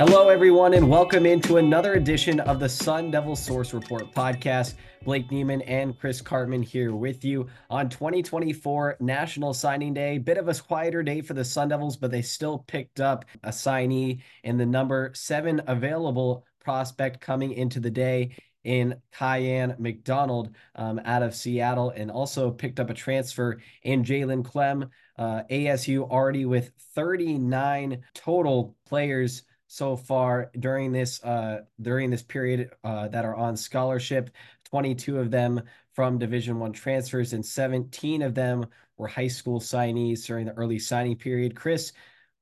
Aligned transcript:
Hello, 0.00 0.30
everyone, 0.30 0.72
and 0.72 0.88
welcome 0.88 1.26
into 1.26 1.58
another 1.58 1.92
edition 1.92 2.40
of 2.40 2.58
the 2.58 2.70
Sun 2.70 3.10
Devil 3.10 3.36
Source 3.36 3.74
Report 3.74 4.10
podcast. 4.14 4.72
Blake 5.04 5.30
Niemann 5.30 5.60
and 5.60 5.98
Chris 5.98 6.22
Karpman 6.22 6.64
here 6.64 6.94
with 6.94 7.22
you 7.22 7.46
on 7.68 7.90
2024 7.90 8.96
National 9.00 9.52
Signing 9.52 9.92
Day. 9.92 10.16
Bit 10.16 10.38
of 10.38 10.48
a 10.48 10.54
quieter 10.54 11.02
day 11.02 11.20
for 11.20 11.34
the 11.34 11.44
Sun 11.44 11.68
Devils, 11.68 11.98
but 11.98 12.10
they 12.10 12.22
still 12.22 12.60
picked 12.60 12.98
up 12.98 13.26
a 13.42 13.50
signee 13.50 14.22
in 14.42 14.56
the 14.56 14.64
number 14.64 15.10
seven 15.12 15.60
available 15.66 16.46
prospect 16.60 17.20
coming 17.20 17.52
into 17.52 17.78
the 17.78 17.90
day 17.90 18.34
in 18.64 18.94
Kyan 19.12 19.76
McDonald 19.78 20.54
um, 20.76 20.98
out 21.04 21.22
of 21.22 21.34
Seattle, 21.34 21.90
and 21.90 22.10
also 22.10 22.50
picked 22.50 22.80
up 22.80 22.88
a 22.88 22.94
transfer 22.94 23.60
in 23.82 24.02
Jalen 24.02 24.44
Klemm. 24.44 24.88
Uh, 25.18 25.42
ASU 25.50 26.08
already 26.10 26.46
with 26.46 26.72
39 26.94 28.00
total 28.14 28.74
players 28.86 29.42
so 29.72 29.94
far 29.94 30.50
during 30.58 30.90
this 30.90 31.22
uh, 31.22 31.60
during 31.80 32.10
this 32.10 32.24
period 32.24 32.70
uh, 32.82 33.06
that 33.06 33.24
are 33.24 33.36
on 33.36 33.56
scholarship. 33.56 34.30
22 34.64 35.18
of 35.18 35.30
them 35.30 35.62
from 35.92 36.18
Division 36.18 36.58
One 36.58 36.72
transfers, 36.72 37.34
and 37.34 37.46
17 37.46 38.22
of 38.22 38.34
them 38.34 38.66
were 38.96 39.06
high 39.06 39.28
school 39.28 39.60
signees 39.60 40.26
during 40.26 40.46
the 40.46 40.54
early 40.54 40.80
signing 40.80 41.14
period. 41.14 41.54
Chris 41.54 41.92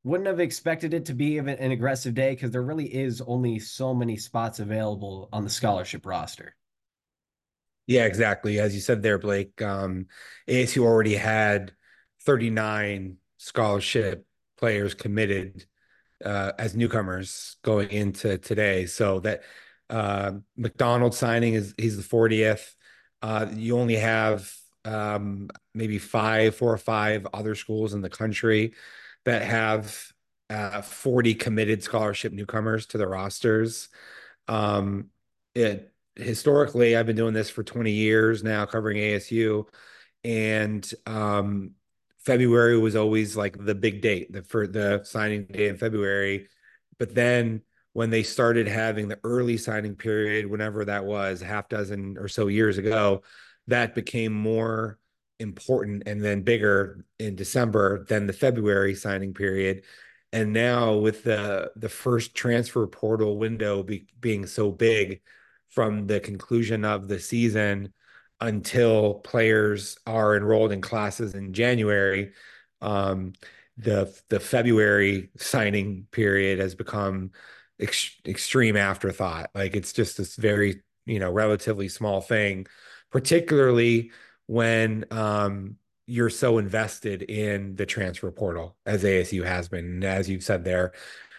wouldn't 0.05 0.27
have 0.27 0.41
expected 0.41 0.95
it 0.95 1.05
to 1.05 1.13
be 1.13 1.37
an 1.37 1.71
aggressive 1.71 2.15
day 2.15 2.31
because 2.31 2.51
there 2.51 2.63
really 2.63 2.87
is 2.87 3.21
only 3.21 3.59
so 3.59 3.95
many 3.95 4.17
spots 4.17 4.59
available 4.59 5.29
on 5.31 5.45
the 5.45 5.51
scholarship 5.51 6.07
roster. 6.07 6.55
Yeah, 7.87 8.07
exactly. 8.07 8.59
As 8.59 8.75
you 8.75 8.81
said 8.81 9.03
there, 9.03 9.19
Blake, 9.19 9.61
um, 9.61 10.07
ASU 10.49 10.83
already 10.83 11.17
had 11.17 11.73
39 12.23 13.19
scholarship 13.37 14.25
players 14.57 14.95
committed 14.95 15.67
uh, 16.25 16.53
as 16.59 16.75
newcomers 16.75 17.57
going 17.63 17.91
into 17.91 18.39
today. 18.39 18.87
So 18.87 19.21
that 19.21 19.43
uh, 19.91 20.33
McDonald 20.57 21.15
signing 21.15 21.55
is 21.55 21.75
he's 21.79 21.97
the 21.97 22.03
40th. 22.03 22.75
Uh, 23.23 23.47
you 23.55 23.79
only 23.79 23.97
have 23.97 24.53
um, 24.85 25.49
maybe 25.75 25.99
five, 25.99 26.55
four 26.55 26.73
or 26.73 26.79
five 26.79 27.27
other 27.33 27.55
schools 27.55 27.95
in 27.95 28.01
the 28.01 28.11
country 28.11 28.75
that 29.25 29.43
have 29.43 30.13
uh, 30.51 30.83
40 30.83 31.35
committed 31.35 31.83
scholarship 31.83 32.33
newcomers 32.33 32.87
to 32.87 32.99
the 32.99 33.07
rosters. 33.07 33.89
Um, 34.47 35.09
it 35.55 35.93
historically, 36.17 36.97
I've 36.97 37.07
been 37.07 37.17
doing 37.17 37.35
this 37.35 37.51
for 37.51 37.63
20 37.63 37.91
years 37.91 38.43
now, 38.43 38.67
covering 38.67 38.99
ASU, 38.99 39.67
and 40.25 40.91
um, 41.07 41.73
February 42.29 42.77
was 42.79 42.95
always 42.95 43.39
like 43.39 43.57
the 43.65 43.75
big 43.75 44.03
date 44.03 44.31
the, 44.31 44.43
for 44.43 44.67
the 44.67 45.03
signing 45.03 45.47
day 45.47 45.69
in 45.69 45.79
February. 45.79 46.47
But 46.99 47.15
then 47.15 47.63
when 47.95 48.11
they 48.11 48.23
started 48.23 48.69
having 48.69 49.09
the 49.09 49.19
early 49.25 49.57
signing 49.57 49.97
period, 49.97 50.45
whenever 50.45 50.85
that 50.85 51.07
was, 51.07 51.41
half 51.41 51.71
dozen 51.71 52.19
or 52.19 52.29
so 52.29 52.49
years 52.49 52.77
ago, 52.77 53.23
that 53.69 53.95
became 53.95 54.35
more 54.35 54.99
important 55.39 56.03
and 56.05 56.23
then 56.23 56.43
bigger 56.43 57.03
in 57.19 57.35
December 57.35 58.05
than 58.05 58.27
the 58.27 58.35
February 58.35 58.95
signing 58.95 59.33
period. 59.33 59.85
And 60.31 60.53
now 60.53 60.97
with 60.97 61.25
the 61.25 61.73
the 61.77 61.89
first 61.89 62.35
transfer 62.35 62.87
portal 62.87 63.39
window 63.39 63.83
be, 63.83 64.07
being 64.21 64.45
so 64.45 64.71
big 64.71 65.23
from 65.71 66.07
the 66.07 66.21
conclusion 66.21 66.85
of 66.85 67.09
the 67.09 67.21
season 67.21 67.95
until 68.41 69.15
players 69.15 69.99
are 70.07 70.37
enrolled 70.37 70.73
in 70.73 70.81
classes 70.81 71.35
in 71.35 71.53
January. 71.53 72.33
Um, 72.81 73.33
the 73.77 74.15
the 74.29 74.41
February 74.41 75.31
signing 75.37 76.07
period 76.11 76.59
has 76.59 76.75
become 76.75 77.31
ex- 77.81 78.17
extreme 78.27 78.77
afterthought. 78.77 79.51
Like 79.55 79.77
it's 79.77 79.93
just 79.93 80.17
this 80.19 80.37
very 80.37 80.83
you 81.07 81.19
know 81.19 81.31
relatively 81.31 81.89
small 81.89 82.21
thing, 82.21 82.67
particularly 83.11 84.11
when 84.47 85.05
um, 85.11 85.77
you're 86.07 86.31
so 86.31 86.59
invested 86.59 87.23
in 87.23 87.77
the 87.77 87.87
transfer 87.87 88.31
portal 88.31 88.77
as 88.87 89.05
ASU 89.05 89.45
has 89.45 89.69
been, 89.69 90.03
as 90.03 90.29
you've 90.29 90.43
said 90.43 90.65
there. 90.65 90.93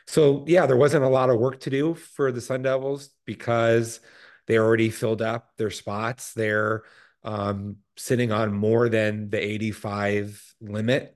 So 0.07 0.43
yeah, 0.47 0.65
there 0.65 0.77
wasn't 0.77 1.03
a 1.03 1.09
lot 1.09 1.29
of 1.29 1.39
work 1.39 1.59
to 1.61 1.69
do 1.69 1.93
for 1.93 2.31
the 2.31 2.41
Sun 2.41 2.63
Devils 2.63 3.09
because 3.25 3.99
they 4.49 4.57
already 4.57 4.89
filled 4.89 5.21
up 5.21 5.51
their 5.57 5.69
spots. 5.69 6.33
They're 6.33 6.81
um, 7.23 7.77
sitting 7.95 8.31
on 8.31 8.51
more 8.51 8.89
than 8.89 9.29
the 9.29 9.39
85 9.39 10.55
limit 10.59 11.15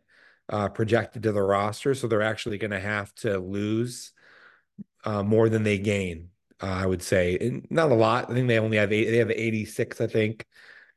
uh, 0.50 0.70
projected 0.70 1.24
to 1.24 1.32
the 1.32 1.42
roster. 1.42 1.96
So 1.96 2.06
they're 2.06 2.22
actually 2.22 2.60
going 2.60 2.72
to 2.72 2.80
have 2.80 3.14
to 3.16 3.40
lose 3.40 4.12
uh, 5.04 5.24
more 5.24 5.50
than 5.50 5.64
they 5.64 5.80
gain, 5.80 6.30
uh, 6.62 6.68
I 6.68 6.86
would 6.86 7.02
say. 7.02 7.40
And 7.42 7.66
not 7.72 7.92
a 7.92 7.96
lot. 7.96 8.30
I 8.30 8.36
think 8.36 8.48
they 8.48 8.60
only 8.60 8.78
have 8.78 8.94
eight, 8.94 9.10
they 9.10 9.18
have 9.18 9.32
86, 9.32 10.00
I 10.00 10.06
think, 10.06 10.46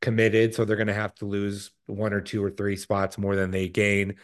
committed. 0.03 0.55
So 0.55 0.67
they're 0.67 0.77
going 0.77 0.89
to 0.89 0.93
have 0.93 1.15
to 1.17 1.25
lose 1.25 1.71
one 1.87 2.13
or 2.13 2.21
two 2.21 2.45
or 2.45 2.51
three 2.51 2.77
spots 2.77 3.17
more 3.17 3.35
than 3.35 3.51
they 3.51 3.71
gain 3.71 4.17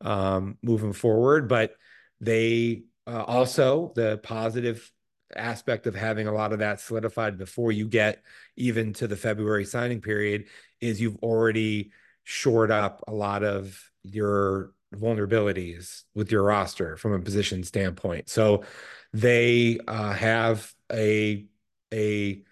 um, 0.00 0.58
moving 0.60 0.92
forward. 0.92 1.48
But 1.48 1.76
they 2.20 2.82
uh, 3.06 3.22
also, 3.22 3.92
the 3.94 4.18
positive 4.18 4.90
aspect 5.36 5.86
of 5.86 5.94
having 5.94 6.26
a 6.26 6.32
lot 6.32 6.52
of 6.52 6.58
that 6.58 6.80
solidified 6.80 7.38
before 7.38 7.72
you 7.72 7.86
get 7.86 8.22
even 8.56 8.92
to 8.94 9.06
the 9.06 9.16
February 9.16 9.64
signing 9.64 10.00
period 10.00 10.46
is 10.80 11.00
you've 11.00 11.18
already 11.22 11.92
shored 12.24 12.70
up 12.70 13.04
a 13.08 13.12
lot 13.12 13.42
of 13.42 13.90
your 14.02 14.72
vulnerabilities 14.94 16.02
with 16.14 16.32
your 16.32 16.42
roster 16.42 16.96
from 16.96 17.12
a 17.12 17.20
position 17.20 17.62
standpoint. 17.62 18.28
So 18.28 18.64
they 19.12 19.78
uh, 19.86 20.12
have 20.12 20.72
a 20.92 21.46
a 21.92 22.42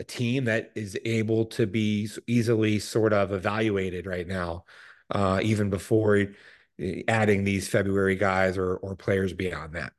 a 0.00 0.04
team 0.04 0.44
that 0.44 0.72
is 0.74 0.98
able 1.04 1.46
to 1.46 1.66
be 1.66 2.08
easily 2.26 2.80
sort 2.80 3.12
of 3.12 3.32
evaluated 3.32 4.06
right 4.06 4.26
now, 4.26 4.64
uh, 5.10 5.40
even 5.42 5.70
before 5.70 6.26
adding 7.06 7.44
these 7.44 7.68
February 7.68 8.16
guys 8.16 8.58
or 8.58 8.76
or 8.76 8.96
players 8.96 9.32
beyond 9.32 9.74
that. 9.74 9.92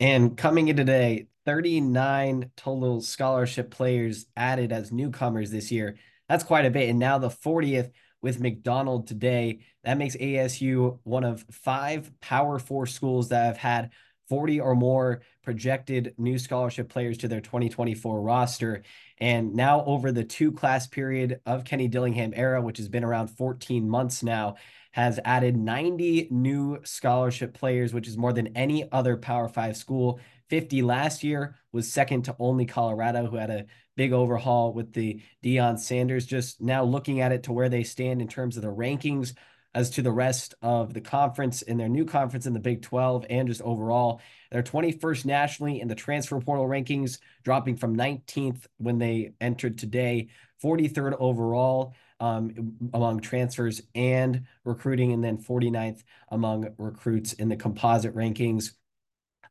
And 0.00 0.36
coming 0.36 0.68
in 0.68 0.76
today, 0.76 1.28
39 1.46 2.50
total 2.56 3.00
scholarship 3.00 3.70
players 3.70 4.26
added 4.36 4.72
as 4.72 4.92
newcomers 4.92 5.50
this 5.50 5.70
year. 5.70 5.96
That's 6.28 6.44
quite 6.44 6.66
a 6.66 6.70
bit. 6.70 6.88
And 6.90 6.98
now 6.98 7.18
the 7.18 7.28
40th 7.28 7.92
with 8.26 8.40
McDonald 8.40 9.06
today. 9.06 9.60
That 9.84 9.98
makes 9.98 10.16
ASU 10.16 10.98
one 11.04 11.24
of 11.24 11.44
five 11.50 12.10
Power 12.20 12.58
Four 12.58 12.86
schools 12.86 13.28
that 13.28 13.44
have 13.44 13.56
had 13.56 13.92
40 14.28 14.60
or 14.60 14.74
more 14.74 15.22
projected 15.42 16.14
new 16.18 16.38
scholarship 16.38 16.88
players 16.88 17.18
to 17.18 17.28
their 17.28 17.40
2024 17.40 18.20
roster. 18.20 18.82
And 19.18 19.54
now, 19.54 19.84
over 19.84 20.10
the 20.10 20.24
two 20.24 20.50
class 20.50 20.86
period 20.86 21.40
of 21.46 21.64
Kenny 21.64 21.86
Dillingham 21.86 22.32
era, 22.34 22.60
which 22.60 22.78
has 22.78 22.88
been 22.88 23.04
around 23.04 23.28
14 23.28 23.88
months 23.88 24.24
now, 24.24 24.56
has 24.96 25.20
added 25.26 25.58
90 25.58 26.28
new 26.30 26.78
scholarship 26.82 27.52
players, 27.52 27.92
which 27.92 28.08
is 28.08 28.16
more 28.16 28.32
than 28.32 28.56
any 28.56 28.90
other 28.92 29.18
Power 29.18 29.46
Five 29.46 29.76
school. 29.76 30.18
50 30.48 30.80
last 30.80 31.22
year 31.22 31.54
was 31.70 31.92
second 31.92 32.22
to 32.22 32.36
only 32.38 32.64
Colorado, 32.64 33.26
who 33.26 33.36
had 33.36 33.50
a 33.50 33.66
big 33.94 34.14
overhaul 34.14 34.72
with 34.72 34.94
the 34.94 35.20
Deion 35.44 35.78
Sanders. 35.78 36.24
Just 36.24 36.62
now 36.62 36.82
looking 36.82 37.20
at 37.20 37.30
it 37.30 37.42
to 37.42 37.52
where 37.52 37.68
they 37.68 37.82
stand 37.82 38.22
in 38.22 38.28
terms 38.28 38.56
of 38.56 38.62
the 38.62 38.72
rankings 38.72 39.34
as 39.74 39.90
to 39.90 40.00
the 40.00 40.10
rest 40.10 40.54
of 40.62 40.94
the 40.94 41.02
conference 41.02 41.60
in 41.60 41.76
their 41.76 41.90
new 41.90 42.06
conference 42.06 42.46
in 42.46 42.54
the 42.54 42.58
Big 42.58 42.80
12 42.80 43.26
and 43.28 43.48
just 43.48 43.60
overall. 43.60 44.22
They're 44.50 44.62
21st 44.62 45.26
nationally 45.26 45.82
in 45.82 45.88
the 45.88 45.94
transfer 45.94 46.40
portal 46.40 46.66
rankings, 46.66 47.18
dropping 47.44 47.76
from 47.76 47.98
19th 47.98 48.66
when 48.78 48.96
they 48.96 49.34
entered 49.42 49.76
today, 49.76 50.28
43rd 50.64 51.16
overall 51.18 51.94
um, 52.20 52.76
among 52.94 53.20
transfers 53.20 53.82
and 53.94 54.46
recruiting, 54.64 55.12
and 55.12 55.22
then 55.22 55.38
49th 55.38 56.02
among 56.30 56.68
recruits 56.78 57.32
in 57.34 57.48
the 57.48 57.56
composite 57.56 58.14
rankings. 58.14 58.72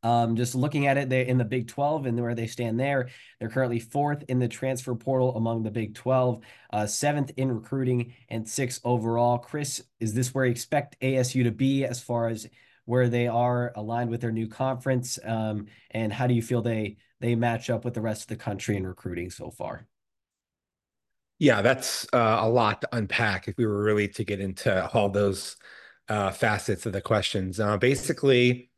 Um, 0.03 0.35
just 0.35 0.53
looking 0.53 0.85
at 0.85 0.97
it, 0.97 1.09
they 1.09 1.25
in 1.25 1.39
the 1.39 1.43
Big 1.43 1.67
12 1.67 2.05
and 2.05 2.21
where 2.21 2.35
they 2.35 2.45
stand 2.45 2.79
there, 2.79 3.09
they're 3.39 3.49
currently 3.49 3.79
fourth 3.79 4.23
in 4.27 4.37
the 4.37 4.47
transfer 4.47 4.93
portal 4.93 5.35
among 5.35 5.63
the 5.63 5.71
Big 5.71 5.95
12, 5.95 6.41
uh, 6.71 6.85
seventh 6.85 7.31
in 7.37 7.51
recruiting, 7.51 8.13
and 8.29 8.47
sixth 8.47 8.81
overall. 8.83 9.39
Chris, 9.39 9.83
is 9.99 10.13
this 10.13 10.33
where 10.33 10.45
you 10.45 10.51
expect 10.51 10.99
ASU 11.01 11.43
to 11.43 11.51
be 11.51 11.85
as 11.85 12.03
far 12.03 12.27
as 12.27 12.47
where 12.85 13.09
they 13.09 13.27
are 13.27 13.73
aligned 13.75 14.11
with 14.11 14.21
their 14.21 14.31
new 14.31 14.47
conference? 14.47 15.17
Um, 15.23 15.65
and 15.89 16.13
how 16.13 16.27
do 16.27 16.35
you 16.35 16.41
feel 16.43 16.61
they 16.61 16.97
they 17.19 17.33
match 17.33 17.71
up 17.71 17.83
with 17.83 17.95
the 17.95 18.01
rest 18.01 18.23
of 18.23 18.27
the 18.27 18.35
country 18.35 18.77
in 18.77 18.85
recruiting 18.85 19.31
so 19.31 19.49
far? 19.49 19.87
Yeah, 21.37 21.61
that's 21.61 22.07
uh, 22.13 22.39
a 22.41 22.49
lot 22.49 22.81
to 22.81 22.89
unpack 22.95 23.47
if 23.47 23.57
we 23.57 23.65
were 23.65 23.83
really 23.83 24.07
to 24.09 24.23
get 24.23 24.39
into 24.39 24.87
all 24.93 25.09
those 25.09 25.57
uh, 26.07 26.31
facets 26.31 26.85
of 26.85 26.93
the 26.93 27.01
questions. 27.01 27.59
Uh, 27.59 27.77
basically, 27.77 28.69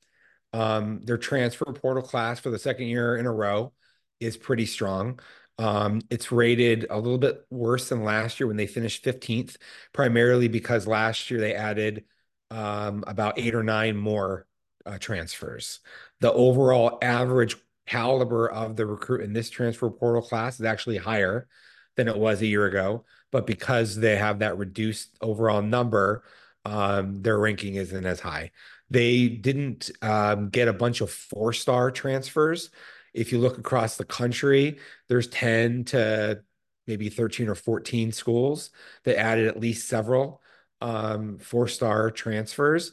um, 0.53 1.01
their 1.03 1.17
transfer 1.17 1.65
portal 1.65 2.01
class 2.01 2.39
for 2.39 2.49
the 2.49 2.57
second 2.59 2.87
year 2.87 3.15
in 3.17 3.25
a 3.25 3.31
row 3.31 3.73
is 4.19 4.37
pretty 4.37 4.65
strong. 4.65 5.19
Um, 5.59 6.01
it's 6.09 6.31
rated 6.31 6.87
a 6.89 6.97
little 6.97 7.17
bit 7.17 7.45
worse 7.49 7.89
than 7.89 8.03
last 8.03 8.39
year 8.39 8.47
when 8.47 8.57
they 8.57 8.67
finished 8.67 9.03
15th, 9.03 9.57
primarily 9.93 10.47
because 10.47 10.87
last 10.87 11.29
year 11.29 11.39
they 11.39 11.53
added 11.53 12.05
um, 12.49 13.03
about 13.07 13.37
eight 13.37 13.53
or 13.55 13.63
nine 13.63 13.97
more 13.97 14.47
uh, 14.85 14.97
transfers. 14.97 15.79
The 16.21 16.31
overall 16.31 16.97
average 17.01 17.55
caliber 17.85 18.49
of 18.49 18.75
the 18.75 18.85
recruit 18.85 19.21
in 19.21 19.33
this 19.33 19.49
transfer 19.49 19.89
portal 19.89 20.21
class 20.21 20.59
is 20.59 20.65
actually 20.65 20.97
higher 20.97 21.47
than 21.97 22.07
it 22.07 22.17
was 22.17 22.41
a 22.41 22.47
year 22.47 22.65
ago. 22.65 23.03
But 23.31 23.45
because 23.45 23.97
they 23.97 24.15
have 24.15 24.39
that 24.39 24.57
reduced 24.57 25.17
overall 25.19 25.61
number, 25.61 26.23
um, 26.63 27.21
their 27.21 27.37
ranking 27.37 27.75
isn't 27.75 28.05
as 28.05 28.21
high. 28.21 28.51
They 28.89 29.27
didn't 29.27 29.91
um, 30.01 30.49
get 30.49 30.69
a 30.69 30.73
bunch 30.73 31.01
of 31.01 31.11
four 31.11 31.51
star 31.51 31.91
transfers. 31.91 32.69
If 33.13 33.31
you 33.31 33.39
look 33.39 33.57
across 33.57 33.97
the 33.97 34.05
country, 34.05 34.79
there's 35.09 35.27
10 35.27 35.85
to 35.85 36.41
maybe 36.85 37.09
13 37.09 37.49
or 37.49 37.55
14 37.55 38.13
schools 38.13 38.69
that 39.03 39.19
added 39.19 39.47
at 39.47 39.59
least 39.59 39.89
several 39.89 40.41
um, 40.79 41.37
four 41.39 41.67
star 41.67 42.11
transfers. 42.11 42.91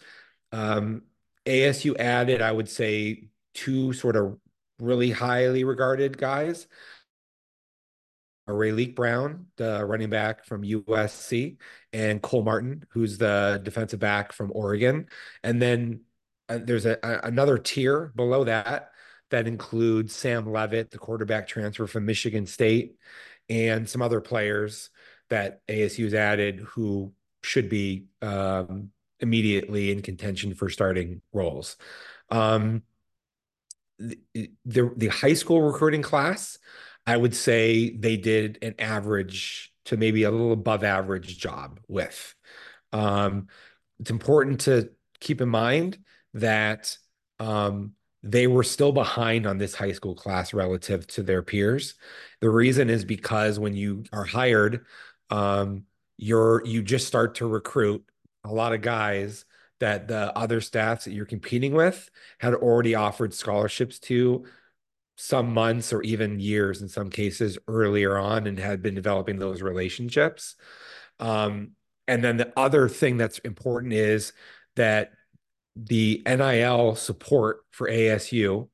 Um, 0.51 1.03
ASU 1.47 1.97
added, 1.99 2.43
I 2.43 2.51
would 2.51 2.69
say, 2.69 3.29
two 3.53 3.93
sort 3.93 4.17
of 4.17 4.39
really 4.79 5.11
highly 5.11 5.65
regarded 5.65 6.19
guys. 6.19 6.67
Raleek 8.53 8.95
Brown, 8.95 9.47
the 9.57 9.85
running 9.85 10.11
back 10.11 10.45
from 10.45 10.63
USC, 10.63 11.57
and 11.93 12.21
Cole 12.21 12.43
Martin, 12.43 12.85
who's 12.91 13.19
the 13.19 13.61
defensive 13.63 14.01
back 14.01 14.33
from 14.33 14.53
Oregon. 14.55 15.07
And 15.43 15.61
then 15.61 16.01
uh, 16.49 16.59
there's 16.63 16.87
a, 16.87 16.99
a, 17.03 17.27
another 17.27 17.59
tier 17.59 18.13
below 18.15 18.45
that 18.45 18.91
that 19.31 19.47
includes 19.49 20.15
Sam 20.15 20.53
Leavitt, 20.53 20.91
the 20.91 20.99
quarterback 20.99 21.49
transfer 21.49 21.87
from 21.87 22.05
Michigan 22.05 22.47
State, 22.47 22.97
and 23.49 23.89
some 23.89 24.03
other 24.03 24.21
players 24.21 24.91
that 25.31 25.67
ASU's 25.67 26.15
added 26.15 26.61
who 26.61 27.13
should 27.43 27.69
be 27.69 28.07
um, 28.23 28.91
immediately 29.21 29.91
in 29.91 30.03
contention 30.03 30.55
for 30.55 30.69
starting 30.69 31.23
roles. 31.33 31.77
Um, 32.31 32.83
the, 33.99 34.19
the, 34.65 34.93
the 34.97 35.09
high 35.09 35.35
school 35.35 35.63
recruiting 35.63 36.03
class, 36.03 36.59
I 37.07 37.17
would 37.17 37.35
say 37.35 37.91
they 37.91 38.17
did 38.17 38.59
an 38.63 38.75
average 38.79 39.73
to 39.87 39.97
maybe 39.97 40.23
a 40.23 40.31
little 40.31 40.53
above 40.53 40.85
average 40.85 41.39
job 41.39 41.81
with. 41.89 42.35
Um, 42.93 43.49
it's 44.01 44.11
important 44.11 44.63
to 44.63 44.91
keep 45.21 45.41
in 45.41 45.49
mind 45.49 45.99
that 46.35 46.97
um, 47.39 47.93
they 48.23 48.47
were 48.47 48.63
still 48.63 48.93
behind 48.93 49.47
on 49.47 49.59
this 49.59 49.75
high 49.75 49.93
school 49.93 50.15
class 50.15 50.55
relative 50.55 51.07
to 51.09 51.23
their 51.23 51.43
peers. 51.43 51.95
The 52.41 52.51
reason 52.51 52.89
is 52.89 53.05
because 53.05 53.59
when 53.59 53.75
you 53.75 54.05
are 54.13 54.25
hired, 54.25 54.87
um, 55.31 55.85
you're 56.17 56.65
you 56.65 56.83
just 56.83 57.07
start 57.07 57.37
to 57.37 57.47
recruit 57.47 58.05
a 58.45 58.53
lot 58.53 58.73
of 58.73 58.81
guys 58.81 59.45
that 59.81 60.09
the 60.09 60.37
other 60.37 60.61
staffs 60.61 61.05
that 61.05 61.13
you're 61.13 61.27
competing 61.27 61.75
with 61.75 62.09
had 62.39 62.55
already 62.55 62.95
offered 62.95 63.35
scholarships 63.35 63.99
to 63.99 64.45
some 65.17 65.53
months 65.53 65.93
or 65.93 66.03
even 66.03 66.41
years 66.41 66.83
in 66.83 66.89
some 66.89 67.09
cases 67.09 67.59
earlier 67.69 68.19
on 68.19 68.47
and 68.47 68.59
had 68.59 68.83
been 68.83 68.95
developing 68.95 69.39
those 69.39 69.63
relationships. 69.63 70.57
Um, 71.21 71.73
and 72.09 72.23
then 72.23 72.37
the 72.37 72.53
other 72.57 72.89
thing 72.89 73.17
that's 73.17 73.39
important 73.39 73.93
is 73.93 74.33
that 74.77 75.13
the 75.77 76.23
NIL 76.27 76.97
support 76.97 77.61
for 77.71 77.89
ASU 77.89 78.69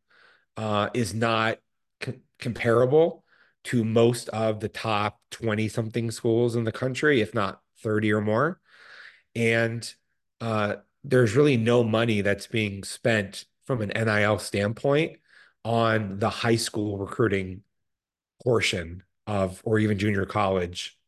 uh, 0.56 0.88
is 0.94 1.14
not 1.14 1.58
comparable 2.38 3.24
to 3.64 3.84
most 3.84 4.28
of 4.30 4.60
the 4.60 4.68
top 4.68 5.20
20 5.30 5.68
something 5.68 6.10
schools 6.10 6.56
in 6.56 6.64
the 6.64 6.72
country, 6.72 7.20
if 7.20 7.34
not 7.34 7.60
30 7.82 8.12
or 8.12 8.20
more. 8.20 8.60
And 9.34 9.88
uh, 10.40 10.76
there's 11.04 11.36
really 11.36 11.56
no 11.56 11.84
money 11.84 12.22
that's 12.22 12.46
being 12.46 12.82
spent 12.84 13.44
from 13.66 13.82
an 13.82 13.92
NIL 13.94 14.38
standpoint 14.38 15.18
on 15.64 16.18
the 16.18 16.30
high 16.30 16.56
school 16.56 16.98
recruiting 16.98 17.62
portion 18.42 19.02
of, 19.26 19.60
or 19.64 19.78
even 19.78 19.98
junior 19.98 20.26
college 20.26 20.98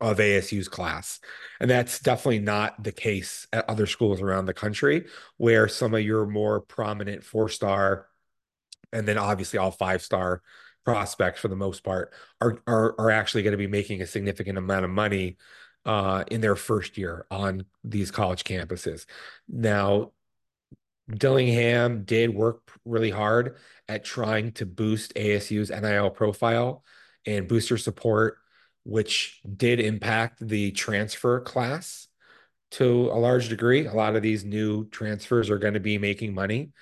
of 0.00 0.18
ASU's 0.18 0.68
class. 0.68 1.20
And 1.60 1.70
that's 1.70 2.00
definitely 2.00 2.40
not 2.40 2.82
the 2.82 2.92
case 2.92 3.46
at 3.52 3.68
other 3.68 3.86
schools 3.86 4.20
around 4.20 4.46
the 4.46 4.54
country 4.54 5.06
where 5.36 5.68
some 5.68 5.94
of 5.94 6.02
your 6.02 6.26
more 6.26 6.60
prominent 6.60 7.24
four 7.24 7.48
star 7.48 8.06
and 8.92 9.08
then 9.08 9.18
obviously 9.18 9.58
all 9.58 9.70
five 9.70 10.02
star 10.02 10.42
prospects 10.84 11.40
for 11.40 11.48
the 11.48 11.56
most 11.56 11.82
part 11.82 12.12
are 12.40 12.58
are, 12.66 12.94
are 12.98 13.10
actually 13.10 13.42
going 13.42 13.52
to 13.52 13.58
be 13.58 13.66
making 13.66 14.02
a 14.02 14.06
significant 14.06 14.58
amount 14.58 14.84
of 14.84 14.90
money 14.90 15.36
uh, 15.86 16.24
in 16.30 16.40
their 16.40 16.56
first 16.56 16.96
year 16.96 17.26
on 17.30 17.64
these 17.82 18.10
college 18.10 18.44
campuses. 18.44 19.06
Now, 19.48 20.12
Dillingham 21.10 22.04
did 22.04 22.34
work 22.34 22.72
really 22.84 23.10
hard 23.10 23.56
at 23.88 24.04
trying 24.04 24.52
to 24.52 24.66
boost 24.66 25.14
ASU's 25.14 25.70
NIL 25.70 26.10
profile 26.10 26.84
and 27.26 27.48
booster 27.48 27.76
support, 27.76 28.38
which 28.84 29.40
did 29.56 29.80
impact 29.80 30.46
the 30.46 30.70
transfer 30.72 31.40
class 31.40 32.08
to 32.72 33.10
a 33.10 33.18
large 33.18 33.48
degree. 33.48 33.86
A 33.86 33.92
lot 33.92 34.16
of 34.16 34.22
these 34.22 34.44
new 34.44 34.88
transfers 34.88 35.50
are 35.50 35.58
going 35.58 35.74
to 35.74 35.80
be 35.80 35.98
making 35.98 36.34
money. 36.34 36.72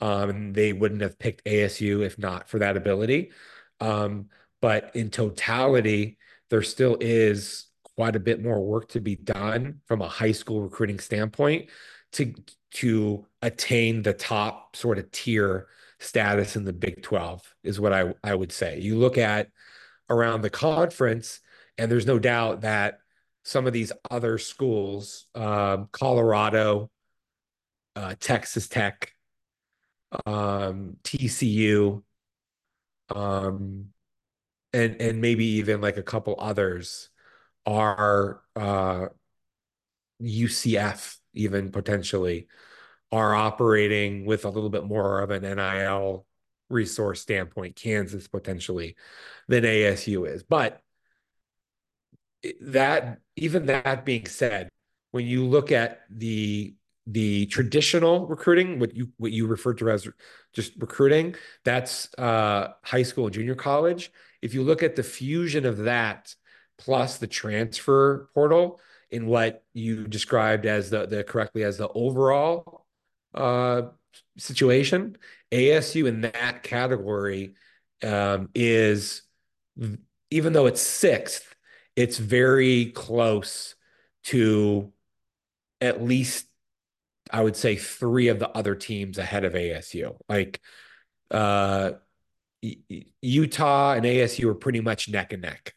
Um, 0.00 0.52
they 0.52 0.72
wouldn't 0.72 1.00
have 1.00 1.18
picked 1.18 1.44
ASU 1.44 2.04
if 2.04 2.18
not 2.18 2.48
for 2.48 2.58
that 2.58 2.76
ability. 2.76 3.32
Um, 3.80 4.26
but 4.60 4.94
in 4.94 5.10
totality, 5.10 6.18
there 6.50 6.62
still 6.62 6.96
is 7.00 7.66
quite 7.82 8.16
a 8.16 8.20
bit 8.20 8.42
more 8.42 8.64
work 8.64 8.88
to 8.90 9.00
be 9.00 9.16
done 9.16 9.80
from 9.86 10.02
a 10.02 10.08
high 10.08 10.32
school 10.32 10.62
recruiting 10.62 10.98
standpoint 10.98 11.68
to 12.12 12.34
to 12.70 13.26
attain 13.42 14.02
the 14.02 14.12
top 14.12 14.76
sort 14.76 14.98
of 14.98 15.10
tier 15.10 15.68
status 16.00 16.56
in 16.56 16.64
the 16.64 16.72
Big 16.72 17.02
12 17.02 17.42
is 17.64 17.80
what 17.80 17.92
I, 17.92 18.14
I 18.22 18.34
would 18.34 18.52
say. 18.52 18.78
You 18.80 18.96
look 18.96 19.18
at 19.18 19.48
around 20.10 20.42
the 20.42 20.50
conference, 20.50 21.40
and 21.76 21.90
there's 21.90 22.06
no 22.06 22.18
doubt 22.18 22.62
that 22.62 22.98
some 23.44 23.66
of 23.66 23.72
these 23.72 23.92
other 24.10 24.38
schools, 24.38 25.26
um, 25.34 25.88
Colorado, 25.92 26.90
uh, 27.96 28.14
Texas 28.20 28.68
Tech, 28.68 29.12
um, 30.26 30.96
TCU, 31.02 32.02
um, 33.14 33.86
and 34.72 35.00
and 35.00 35.20
maybe 35.20 35.44
even 35.44 35.80
like 35.80 35.96
a 35.96 36.02
couple 36.02 36.36
others 36.38 37.08
are 37.64 38.42
uh, 38.54 39.06
UCF 40.22 41.16
even 41.34 41.70
potentially 41.70 42.48
are 43.10 43.34
operating 43.34 44.24
with 44.24 44.44
a 44.44 44.50
little 44.50 44.70
bit 44.70 44.84
more 44.84 45.20
of 45.20 45.30
an 45.30 45.42
NIL 45.42 46.26
resource 46.68 47.20
standpoint, 47.20 47.76
Kansas 47.76 48.28
potentially, 48.28 48.96
than 49.48 49.64
ASU 49.64 50.28
is. 50.28 50.42
But 50.42 50.82
that 52.60 53.18
even 53.36 53.66
that 53.66 54.04
being 54.04 54.26
said, 54.26 54.68
when 55.10 55.26
you 55.26 55.44
look 55.44 55.72
at 55.72 56.00
the 56.10 56.74
the 57.06 57.46
traditional 57.46 58.26
recruiting, 58.26 58.78
what 58.78 58.94
you 58.94 59.08
what 59.16 59.32
you 59.32 59.46
refer 59.46 59.72
to 59.74 59.90
as 59.90 60.06
just 60.52 60.72
recruiting, 60.78 61.34
that's 61.64 62.12
uh, 62.18 62.72
high 62.84 63.02
school 63.02 63.26
and 63.26 63.34
junior 63.34 63.54
college. 63.54 64.12
If 64.42 64.54
you 64.54 64.62
look 64.62 64.82
at 64.82 64.94
the 64.94 65.02
fusion 65.02 65.64
of 65.64 65.78
that 65.78 66.34
plus 66.76 67.16
the 67.18 67.26
transfer 67.26 68.28
portal 68.34 68.80
in 69.10 69.26
what 69.26 69.64
you 69.72 70.06
described 70.06 70.66
as 70.66 70.90
the, 70.90 71.06
the 71.06 71.24
correctly 71.24 71.64
as 71.64 71.78
the 71.78 71.88
overall 71.88 72.86
uh, 73.34 73.82
situation, 74.36 75.16
ASU 75.52 76.06
in 76.06 76.22
that 76.22 76.62
category 76.62 77.54
um, 78.02 78.48
is 78.54 79.22
even 80.30 80.52
though 80.52 80.66
it's 80.66 80.80
sixth, 80.80 81.54
it's 81.96 82.18
very 82.18 82.86
close 82.86 83.74
to 84.24 84.92
at 85.80 86.02
least 86.02 86.46
I 87.30 87.42
would 87.42 87.56
say 87.56 87.76
three 87.76 88.28
of 88.28 88.38
the 88.38 88.48
other 88.50 88.74
teams 88.74 89.18
ahead 89.18 89.44
of 89.44 89.52
ASU. 89.52 90.16
Like 90.28 90.60
uh, 91.30 91.92
Utah 92.62 93.92
and 93.92 94.04
ASU 94.04 94.44
are 94.46 94.54
pretty 94.54 94.80
much 94.80 95.08
neck 95.08 95.32
and 95.32 95.42
neck 95.42 95.74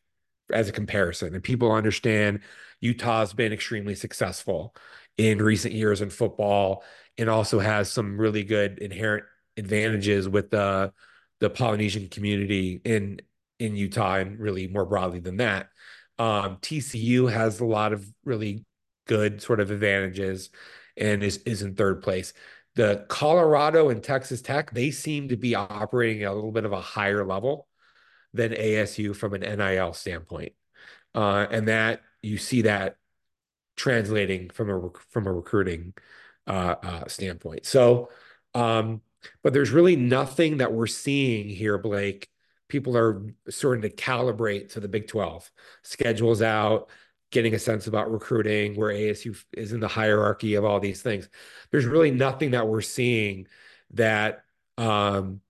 as 0.54 0.70
a 0.70 0.74
comparison. 0.74 1.34
And 1.34 1.44
people 1.44 1.72
understand 1.72 2.42
Utah's 2.80 3.34
been 3.34 3.54
extremely 3.54 3.96
successful 3.96 4.76
in 5.18 5.42
recent 5.42 5.74
years 5.74 6.02
in 6.02 6.10
football 6.10 6.84
and 7.18 7.30
also 7.30 7.60
has 7.60 7.92
some 7.92 8.18
really 8.18 8.44
good 8.44 8.80
inherent 8.80 9.26
advantages 9.58 10.28
with 10.28 10.50
the 10.50 10.94
the 11.40 11.50
Polynesian 11.50 12.08
community 12.08 12.80
in 12.84 13.20
in 13.60 13.76
Utah 13.76 14.16
and 14.16 14.40
really 14.40 14.68
more 14.68 14.86
broadly 14.86 15.20
than 15.20 15.38
that. 15.38 15.70
Um, 16.18 16.58
TCU 16.62 17.32
has 17.32 17.60
a 17.60 17.66
lot 17.66 17.94
of 17.94 18.06
really 18.26 18.66
good 19.08 19.42
sort 19.42 19.60
of 19.60 19.72
advantages 19.72 20.50
and 20.98 21.24
is 21.24 21.38
is 21.40 21.62
in 21.62 21.76
third 21.76 22.02
place. 22.02 22.34
The 22.76 23.06
Colorado 23.10 23.90
and 23.90 24.02
Texas 24.02 24.42
Tech, 24.42 24.72
they 24.72 24.92
seem 24.92 25.28
to 25.30 25.36
be 25.36 25.56
operating 25.56 26.24
at 26.24 26.32
a 26.32 26.34
little 26.34 26.52
bit 26.52 26.66
of 26.66 26.72
a 26.72 26.80
higher 26.80 27.26
level 27.26 27.68
than 28.34 28.52
ASU 28.54 29.16
from 29.16 29.34
an 29.34 29.42
NIL 29.42 29.94
standpoint. 29.94 30.54
Uh, 31.14 31.46
and 31.52 31.68
that 31.68 32.02
you 32.22 32.38
see 32.38 32.64
that 32.64 32.98
translating 33.76 34.50
from 34.50 34.70
a 34.70 34.90
from 35.10 35.28
a 35.28 35.34
recruiting 35.34 35.94
uh, 36.48 36.76
uh, 36.84 37.08
standpoint. 37.08 37.66
So 37.66 38.10
Um, 38.54 39.02
but 39.44 39.54
there's 39.54 39.72
really 39.72 39.96
nothing 39.96 40.58
that 40.58 40.74
we're 40.74 40.88
seeing 40.88 41.50
here, 41.50 41.78
Blake. 41.78 42.30
People 42.68 42.98
are 42.98 43.24
starting 43.50 43.82
to 43.84 43.90
calibrate 43.90 44.74
to 44.74 44.80
the 44.80 44.88
Big 44.88 45.08
12. 45.08 45.52
Schedules 45.84 46.42
out, 46.42 46.90
getting 47.32 47.54
a 47.54 47.60
sense 47.60 47.88
about 47.88 48.12
recruiting, 48.12 48.76
where 48.76 48.92
ASU 48.92 49.42
is 49.54 49.74
in 49.74 49.80
the 49.80 49.88
hierarchy 49.88 50.56
of 50.56 50.66
all 50.66 50.80
these 50.80 51.02
things. 51.02 51.30
There's 51.72 51.86
really 51.86 52.12
nothing 52.12 52.52
that 52.52 52.68
we're 52.68 52.82
seeing 52.82 53.48
that 53.92 54.44
um, 54.78 55.42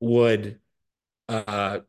would 0.00 0.60
uh, 1.30 1.80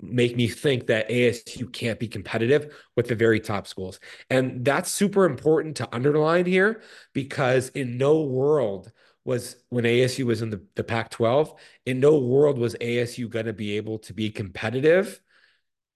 make 0.00 0.36
me 0.36 0.48
think 0.48 0.88
that 0.88 1.08
ASU 1.08 1.72
can't 1.72 2.00
be 2.00 2.08
competitive 2.08 2.74
with 2.96 3.08
the 3.08 3.14
very 3.14 3.40
top 3.40 3.66
schools. 3.66 4.00
And 4.28 4.64
that's 4.64 4.90
super 4.90 5.24
important 5.24 5.76
to 5.76 5.88
underline 5.94 6.46
here 6.46 6.82
because 7.12 7.68
in 7.70 7.96
no 7.96 8.22
world 8.22 8.90
was 9.24 9.56
when 9.68 9.84
ASU 9.84 10.24
was 10.24 10.42
in 10.42 10.50
the, 10.50 10.62
the 10.74 10.82
Pac 10.82 11.10
12, 11.10 11.54
in 11.86 12.00
no 12.00 12.18
world 12.18 12.58
was 12.58 12.74
ASU 12.76 13.28
going 13.28 13.46
to 13.46 13.52
be 13.52 13.76
able 13.76 13.98
to 14.00 14.14
be 14.14 14.30
competitive 14.30 15.20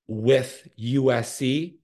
with 0.07 0.69
USC 0.79 1.77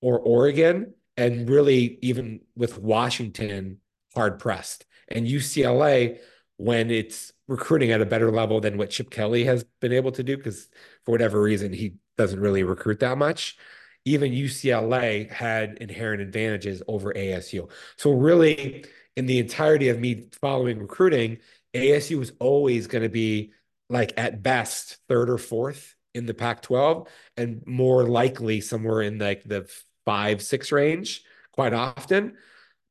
or 0.00 0.18
Oregon, 0.18 0.94
and 1.16 1.48
really 1.48 1.98
even 2.02 2.40
with 2.56 2.78
Washington 2.78 3.80
hard 4.14 4.38
pressed. 4.38 4.84
And 5.08 5.26
UCLA, 5.26 6.18
when 6.56 6.90
it's 6.90 7.32
recruiting 7.48 7.90
at 7.92 8.00
a 8.00 8.06
better 8.06 8.30
level 8.30 8.60
than 8.60 8.78
what 8.78 8.90
Chip 8.90 9.10
Kelly 9.10 9.44
has 9.44 9.64
been 9.80 9.92
able 9.92 10.12
to 10.12 10.22
do, 10.22 10.36
because 10.36 10.68
for 11.04 11.12
whatever 11.12 11.40
reason, 11.40 11.72
he 11.72 11.94
doesn't 12.16 12.40
really 12.40 12.62
recruit 12.62 13.00
that 13.00 13.18
much. 13.18 13.56
Even 14.04 14.32
UCLA 14.32 15.30
had 15.30 15.78
inherent 15.78 16.22
advantages 16.22 16.82
over 16.88 17.12
ASU. 17.12 17.68
So, 17.96 18.12
really, 18.12 18.84
in 19.16 19.26
the 19.26 19.38
entirety 19.38 19.88
of 19.88 19.98
me 19.98 20.28
following 20.40 20.78
recruiting, 20.78 21.38
ASU 21.74 22.18
was 22.18 22.32
always 22.38 22.86
going 22.86 23.02
to 23.02 23.08
be 23.08 23.52
like 23.88 24.12
at 24.16 24.42
best 24.42 24.98
third 25.08 25.30
or 25.30 25.38
fourth 25.38 25.94
in 26.14 26.26
the 26.26 26.34
Pac 26.34 26.62
12 26.62 27.08
and 27.36 27.62
more 27.66 28.04
likely 28.04 28.60
somewhere 28.60 29.02
in 29.02 29.18
like 29.18 29.44
the 29.44 29.70
five, 30.04 30.42
six 30.42 30.72
range 30.72 31.24
quite 31.52 31.74
often 31.74 32.36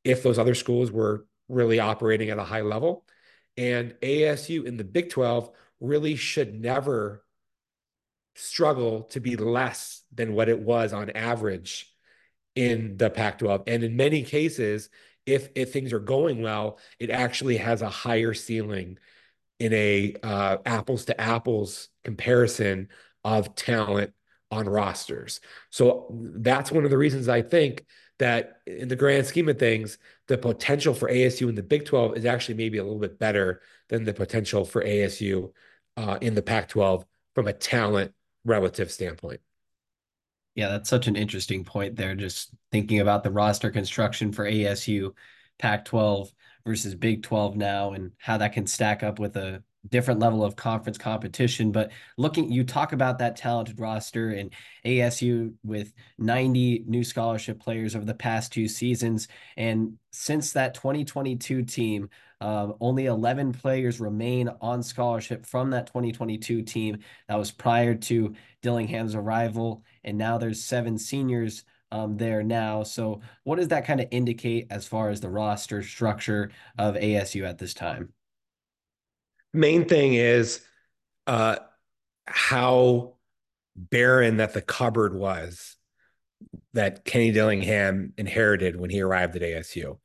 if 0.03 0.21
those 0.21 0.37
other 0.37 0.55
schools 0.55 0.91
were 0.91 1.25
really 1.49 1.79
operating 1.79 2.29
at 2.29 2.37
a 2.37 2.43
high 2.43 2.61
level. 2.61 3.04
And 3.57 3.95
ASU 4.01 4.65
in 4.65 4.77
the 4.77 4.83
Big 4.83 5.09
12 5.09 5.49
really 5.79 6.15
should 6.15 6.59
never 6.59 7.23
struggle 8.35 9.03
to 9.03 9.19
be 9.19 9.37
less 9.37 10.03
than 10.13 10.33
what 10.33 10.49
it 10.49 10.59
was 10.59 10.93
on 10.93 11.09
average 11.11 11.93
in 12.55 12.97
the 12.97 13.09
Pac 13.09 13.39
12. 13.39 13.63
And 13.67 13.83
in 13.83 13.95
many 13.95 14.23
cases, 14.23 14.89
if, 15.25 15.49
if 15.55 15.71
things 15.71 15.93
are 15.93 15.99
going 15.99 16.41
well, 16.41 16.79
it 16.99 17.09
actually 17.09 17.57
has 17.57 17.81
a 17.81 17.89
higher 17.89 18.33
ceiling 18.33 18.97
in 19.59 19.73
a 19.73 20.15
uh, 20.21 20.57
apples 20.65 21.05
to 21.05 21.19
apples 21.19 21.89
comparison 22.03 22.89
of 23.23 23.55
talent 23.55 24.13
on 24.51 24.67
rosters. 24.69 25.39
So 25.69 26.07
that's 26.11 26.71
one 26.71 26.85
of 26.85 26.91
the 26.91 26.97
reasons 26.97 27.27
I 27.27 27.41
think 27.41 27.85
that 28.19 28.59
in 28.65 28.87
the 28.87 28.95
grand 28.95 29.25
scheme 29.25 29.49
of 29.49 29.59
things, 29.59 29.97
the 30.27 30.37
potential 30.37 30.93
for 30.93 31.09
ASU 31.09 31.49
in 31.49 31.55
the 31.55 31.63
Big 31.63 31.85
12 31.85 32.17
is 32.17 32.25
actually 32.25 32.55
maybe 32.55 32.77
a 32.77 32.83
little 32.83 32.99
bit 32.99 33.19
better 33.19 33.61
than 33.89 34.05
the 34.05 34.13
potential 34.13 34.65
for 34.65 34.83
ASU 34.83 35.51
uh, 35.97 36.17
in 36.21 36.35
the 36.35 36.41
Pac 36.41 36.69
12 36.69 37.05
from 37.33 37.47
a 37.47 37.53
talent 37.53 38.13
relative 38.45 38.91
standpoint. 38.91 39.41
Yeah, 40.55 40.69
that's 40.69 40.89
such 40.89 41.07
an 41.07 41.17
interesting 41.17 41.65
point 41.65 41.97
there. 41.97 42.15
Just 42.15 42.55
thinking 42.71 43.01
about 43.01 43.23
the 43.23 43.31
roster 43.31 43.69
construction 43.69 44.31
for 44.31 44.49
ASU, 44.49 45.11
Pac 45.59 45.83
12 45.85 46.31
versus 46.65 46.95
Big 46.95 47.23
12 47.23 47.57
now, 47.57 47.91
and 47.91 48.13
how 48.17 48.37
that 48.37 48.53
can 48.53 48.65
stack 48.65 49.03
up 49.03 49.19
with 49.19 49.35
a 49.35 49.61
different 49.89 50.19
level 50.19 50.43
of 50.43 50.55
conference 50.55 50.97
competition. 50.97 51.71
But 51.71 51.91
looking, 52.17 52.51
you 52.51 52.63
talk 52.63 52.93
about 52.93 53.19
that 53.19 53.35
talented 53.35 53.79
roster 53.79 54.31
and 54.31 54.53
ASU 54.85 55.53
with 55.63 55.93
90 56.17 56.83
new 56.87 57.03
scholarship 57.03 57.59
players 57.59 57.95
over 57.95 58.05
the 58.05 58.13
past 58.13 58.53
two 58.53 58.67
seasons. 58.67 59.27
And 59.57 59.97
since 60.11 60.53
that 60.53 60.73
2022 60.73 61.63
team, 61.63 62.09
um, 62.41 62.75
only 62.81 63.05
11 63.05 63.53
players 63.53 63.99
remain 63.99 64.49
on 64.61 64.83
scholarship 64.83 65.45
from 65.45 65.69
that 65.71 65.87
2022 65.87 66.61
team. 66.63 66.99
That 67.27 67.37
was 67.39 67.51
prior 67.51 67.95
to 67.95 68.35
Dillingham's 68.61 69.15
arrival. 69.15 69.83
And 70.03 70.17
now 70.17 70.37
there's 70.37 70.63
seven 70.63 70.97
seniors 70.97 71.63
um, 71.91 72.17
there 72.17 72.43
now. 72.43 72.83
So, 72.83 73.21
what 73.43 73.55
does 73.57 73.69
that 73.69 73.85
kind 73.85 74.01
of 74.01 74.07
indicate 74.11 74.67
as 74.69 74.87
far 74.87 75.09
as 75.09 75.21
the 75.21 75.29
roster 75.29 75.81
structure 75.81 76.51
of 76.77 76.95
ASU 76.95 77.47
at 77.47 77.57
this 77.57 77.73
time? 77.73 78.14
Main 79.55 79.85
thing 79.85 80.13
is 80.13 80.61
uh, 81.27 81.57
how 82.25 83.15
barren 83.75 84.37
that 84.37 84.53
the 84.53 84.61
cupboard 84.61 85.15
was 85.15 85.75
that 86.73 87.05
Kenny 87.05 87.31
Dillingham 87.31 88.13
inherited 88.17 88.75
when 88.75 88.89
he 88.89 89.01
arrived 89.01 89.35
at 89.35 89.41
ASU. 89.41 89.97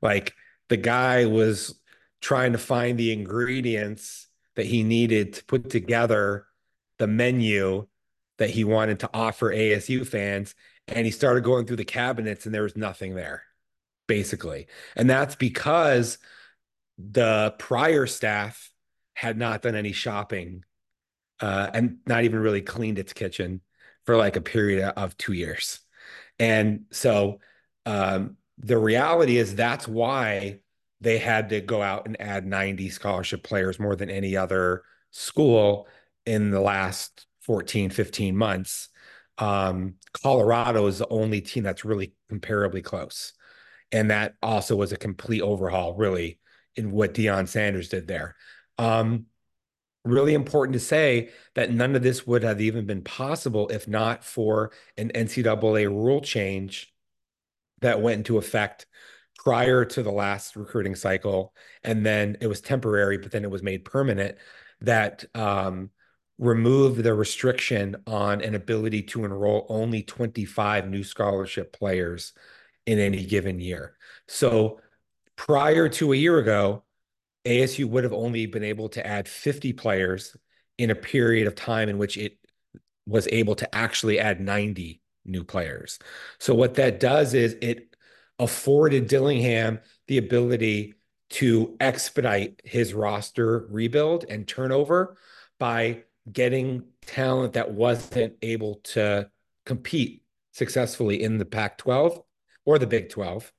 Like 0.00 0.34
the 0.68 0.76
guy 0.76 1.26
was 1.26 1.78
trying 2.20 2.52
to 2.52 2.58
find 2.58 2.98
the 2.98 3.12
ingredients 3.12 4.28
that 4.56 4.66
he 4.66 4.82
needed 4.82 5.34
to 5.34 5.44
put 5.44 5.70
together 5.70 6.46
the 6.98 7.06
menu 7.06 7.86
that 8.38 8.50
he 8.50 8.64
wanted 8.64 9.00
to 9.00 9.10
offer 9.12 9.52
ASU 9.52 10.06
fans. 10.06 10.54
And 10.88 11.04
he 11.04 11.12
started 11.12 11.44
going 11.44 11.66
through 11.66 11.76
the 11.76 11.84
cabinets 11.84 12.46
and 12.46 12.54
there 12.54 12.62
was 12.62 12.76
nothing 12.76 13.14
there, 13.14 13.44
basically. 14.06 14.66
And 14.96 15.08
that's 15.08 15.34
because 15.34 16.18
the 16.98 17.54
prior 17.58 18.06
staff 18.06 18.71
had 19.22 19.38
not 19.38 19.62
done 19.62 19.76
any 19.76 19.92
shopping 19.92 20.64
uh, 21.38 21.70
and 21.72 21.98
not 22.08 22.24
even 22.24 22.40
really 22.40 22.60
cleaned 22.60 22.98
its 22.98 23.12
kitchen 23.12 23.60
for 24.04 24.16
like 24.16 24.34
a 24.34 24.40
period 24.40 24.82
of 24.96 25.16
two 25.16 25.32
years. 25.32 25.78
And 26.40 26.86
so 26.90 27.38
um, 27.86 28.36
the 28.58 28.76
reality 28.76 29.36
is 29.36 29.54
that's 29.54 29.86
why 29.86 30.58
they 31.00 31.18
had 31.18 31.50
to 31.50 31.60
go 31.60 31.80
out 31.80 32.06
and 32.06 32.20
add 32.20 32.44
90 32.44 32.88
scholarship 32.88 33.44
players 33.44 33.78
more 33.78 33.94
than 33.94 34.10
any 34.10 34.36
other 34.36 34.82
school 35.12 35.86
in 36.26 36.50
the 36.50 36.60
last 36.60 37.24
14, 37.42 37.90
15 37.90 38.36
months. 38.36 38.88
Um, 39.38 39.94
Colorado 40.20 40.88
is 40.88 40.98
the 40.98 41.08
only 41.10 41.40
team 41.40 41.62
that's 41.62 41.84
really 41.84 42.12
comparably 42.28 42.82
close. 42.82 43.34
And 43.92 44.10
that 44.10 44.34
also 44.42 44.74
was 44.74 44.90
a 44.90 44.96
complete 44.96 45.42
overhaul, 45.42 45.94
really, 45.94 46.40
in 46.74 46.90
what 46.90 47.14
Deion 47.14 47.46
Sanders 47.46 47.88
did 47.88 48.08
there. 48.08 48.34
Um, 48.78 49.26
really 50.04 50.34
important 50.34 50.74
to 50.74 50.80
say 50.80 51.30
that 51.54 51.70
none 51.70 51.94
of 51.94 52.02
this 52.02 52.26
would 52.26 52.42
have 52.42 52.60
even 52.60 52.86
been 52.86 53.02
possible 53.02 53.68
if 53.68 53.86
not 53.86 54.24
for 54.24 54.72
an 54.96 55.10
NCAA 55.14 55.86
rule 55.88 56.20
change 56.20 56.92
that 57.80 58.00
went 58.00 58.18
into 58.18 58.38
effect 58.38 58.86
prior 59.36 59.84
to 59.84 60.02
the 60.02 60.10
last 60.10 60.56
recruiting 60.56 60.94
cycle. 60.94 61.54
And 61.84 62.04
then 62.04 62.36
it 62.40 62.46
was 62.46 62.60
temporary, 62.60 63.18
but 63.18 63.32
then 63.32 63.44
it 63.44 63.50
was 63.50 63.62
made 63.62 63.84
permanent 63.84 64.36
that 64.80 65.24
um, 65.34 65.90
removed 66.38 67.02
the 67.02 67.14
restriction 67.14 67.96
on 68.06 68.40
an 68.40 68.54
ability 68.54 69.02
to 69.02 69.24
enroll 69.24 69.66
only 69.68 70.02
25 70.02 70.88
new 70.88 71.04
scholarship 71.04 71.72
players 71.72 72.32
in 72.86 72.98
any 72.98 73.24
given 73.24 73.60
year. 73.60 73.96
So 74.26 74.80
prior 75.36 75.88
to 75.90 76.12
a 76.12 76.16
year 76.16 76.38
ago, 76.38 76.82
ASU 77.44 77.86
would 77.86 78.04
have 78.04 78.12
only 78.12 78.46
been 78.46 78.64
able 78.64 78.88
to 78.90 79.06
add 79.06 79.28
50 79.28 79.72
players 79.72 80.36
in 80.78 80.90
a 80.90 80.94
period 80.94 81.46
of 81.46 81.54
time 81.54 81.88
in 81.88 81.98
which 81.98 82.16
it 82.16 82.38
was 83.06 83.28
able 83.30 83.54
to 83.56 83.74
actually 83.74 84.18
add 84.18 84.40
90 84.40 85.00
new 85.24 85.44
players. 85.44 85.98
So 86.38 86.54
what 86.54 86.74
that 86.74 87.00
does 87.00 87.34
is 87.34 87.56
it 87.60 87.94
afforded 88.38 89.08
Dillingham 89.08 89.80
the 90.08 90.18
ability 90.18 90.94
to 91.30 91.76
expedite 91.80 92.60
his 92.64 92.92
roster 92.92 93.66
rebuild 93.70 94.24
and 94.28 94.46
turnover 94.46 95.16
by 95.58 96.04
getting 96.30 96.84
talent 97.06 97.54
that 97.54 97.72
wasn't 97.72 98.34
able 98.42 98.76
to 98.84 99.30
compete 99.64 100.22
successfully 100.52 101.22
in 101.22 101.38
the 101.38 101.44
Pac 101.44 101.78
12 101.78 102.20
or 102.64 102.78
the 102.78 102.86
Big 102.86 103.08
12 103.08 103.50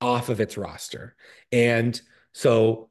off 0.00 0.28
of 0.28 0.40
its 0.40 0.56
roster. 0.56 1.16
And 1.50 2.00
so 2.32 2.90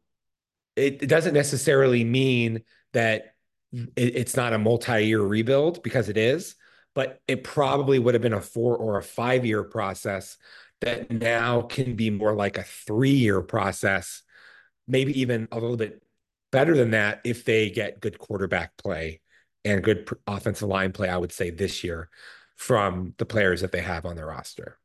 it, 0.76 1.04
it 1.04 1.08
doesn't 1.08 1.34
necessarily 1.34 2.04
mean 2.04 2.64
that 2.94 3.36
it, 3.72 4.16
it's 4.16 4.36
not 4.36 4.54
a 4.54 4.58
multi-year 4.58 5.22
rebuild 5.22 5.84
because 5.84 6.10
it 6.10 6.18
is, 6.18 6.56
but 6.94 7.20
it 7.28 7.44
probably 7.44 8.00
would 8.00 8.14
have 8.14 8.22
been 8.22 8.34
a 8.34 8.42
four 8.42 8.78
or 8.78 8.98
a 8.98 9.04
five-year 9.04 9.64
process 9.64 10.38
that 10.82 11.12
now 11.12 11.62
can 11.62 11.96
be 11.96 12.10
more 12.10 12.36
like 12.36 12.58
a 12.58 12.64
three-year 12.64 13.42
process, 13.42 14.24
maybe 14.88 15.22
even 15.22 15.48
a 15.52 15.60
little 15.60 15.78
bit 15.78 16.02
better 16.52 16.76
than 16.76 16.92
that 16.92 17.22
if 17.24 17.46
they 17.46 17.70
get 17.70 18.02
good 18.02 18.18
quarterback 18.18 18.76
play 18.78 19.22
and 19.64 19.84
good 19.84 20.10
offensive 20.28 20.68
line 20.68 20.92
play, 20.92 21.08
I 21.08 21.18
would 21.18 21.32
say 21.32 21.50
this 21.50 21.84
year 21.84 22.10
from 22.58 23.14
the 23.18 23.26
players 23.26 23.62
that 23.62 23.72
they 23.72 23.82
have 23.82 24.06
on 24.06 24.16
their 24.16 24.26
roster 24.26 24.78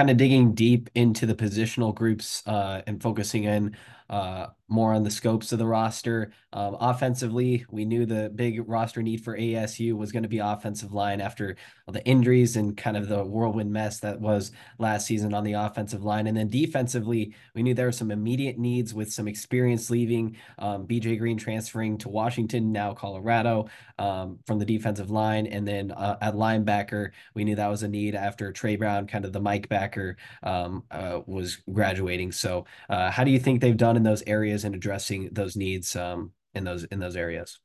kind 0.00 0.08
of 0.10 0.16
digging 0.16 0.54
deep 0.54 0.88
into 0.94 1.26
the 1.26 1.34
positional 1.34 1.94
groups 1.94 2.42
uh, 2.46 2.80
and 2.86 3.02
focusing 3.02 3.44
in 3.44 3.76
uh, 4.10 4.48
more 4.70 4.92
on 4.92 5.02
the 5.02 5.10
scopes 5.10 5.52
of 5.52 5.58
the 5.58 5.66
roster. 5.66 6.32
Um, 6.52 6.76
offensively, 6.80 7.64
we 7.70 7.84
knew 7.84 8.06
the 8.06 8.30
big 8.34 8.68
roster 8.68 9.02
need 9.02 9.22
for 9.22 9.36
ASU 9.36 9.96
was 9.96 10.10
going 10.10 10.24
to 10.24 10.28
be 10.28 10.38
offensive 10.38 10.92
line 10.92 11.20
after 11.20 11.56
the 11.88 12.04
injuries 12.04 12.56
and 12.56 12.76
kind 12.76 12.96
of 12.96 13.08
the 13.08 13.24
whirlwind 13.24 13.72
mess 13.72 14.00
that 14.00 14.20
was 14.20 14.52
last 14.78 15.06
season 15.06 15.32
on 15.32 15.44
the 15.44 15.52
offensive 15.52 16.04
line. 16.04 16.26
And 16.26 16.36
then 16.36 16.48
defensively, 16.48 17.34
we 17.54 17.62
knew 17.62 17.74
there 17.74 17.86
were 17.86 17.92
some 17.92 18.10
immediate 18.10 18.58
needs 18.58 18.94
with 18.94 19.12
some 19.12 19.28
experience 19.28 19.90
leaving. 19.90 20.36
Um, 20.58 20.86
BJ 20.86 21.18
Green 21.18 21.36
transferring 21.36 21.98
to 21.98 22.08
Washington, 22.08 22.72
now 22.72 22.94
Colorado, 22.94 23.68
um, 23.98 24.38
from 24.44 24.58
the 24.58 24.64
defensive 24.64 25.10
line. 25.10 25.46
And 25.46 25.66
then 25.66 25.92
uh, 25.92 26.16
at 26.20 26.34
linebacker, 26.34 27.10
we 27.34 27.44
knew 27.44 27.56
that 27.56 27.68
was 27.68 27.82
a 27.84 27.88
need 27.88 28.14
after 28.14 28.52
Trey 28.52 28.76
Brown, 28.76 29.06
kind 29.06 29.24
of 29.24 29.32
the 29.32 29.40
Mike 29.40 29.68
backer, 29.68 30.16
um, 30.42 30.84
uh, 30.90 31.20
was 31.26 31.58
graduating. 31.72 32.32
So, 32.32 32.66
uh, 32.88 33.10
how 33.10 33.24
do 33.24 33.30
you 33.30 33.38
think 33.38 33.60
they've 33.60 33.76
done 33.76 33.99
in 34.00 34.04
those 34.04 34.22
areas 34.26 34.64
and 34.64 34.74
addressing 34.74 35.28
those 35.30 35.56
needs 35.56 35.94
um, 35.94 36.32
in 36.54 36.64
those 36.64 36.84
in 36.84 37.00
those 37.00 37.16
areas? 37.16 37.58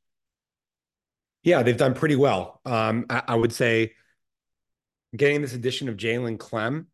Yeah, 1.44 1.64
they've 1.64 1.78
done 1.78 1.94
pretty 1.94 2.18
well. 2.18 2.60
Um, 2.66 3.06
I, 3.10 3.24
I, 3.30 3.36
would 3.36 3.54
say 3.54 3.94
getting 5.16 5.42
this 5.42 5.54
addition 5.54 5.88
of 5.88 5.96
Jalen 5.96 6.38
Klemm, 6.38 6.88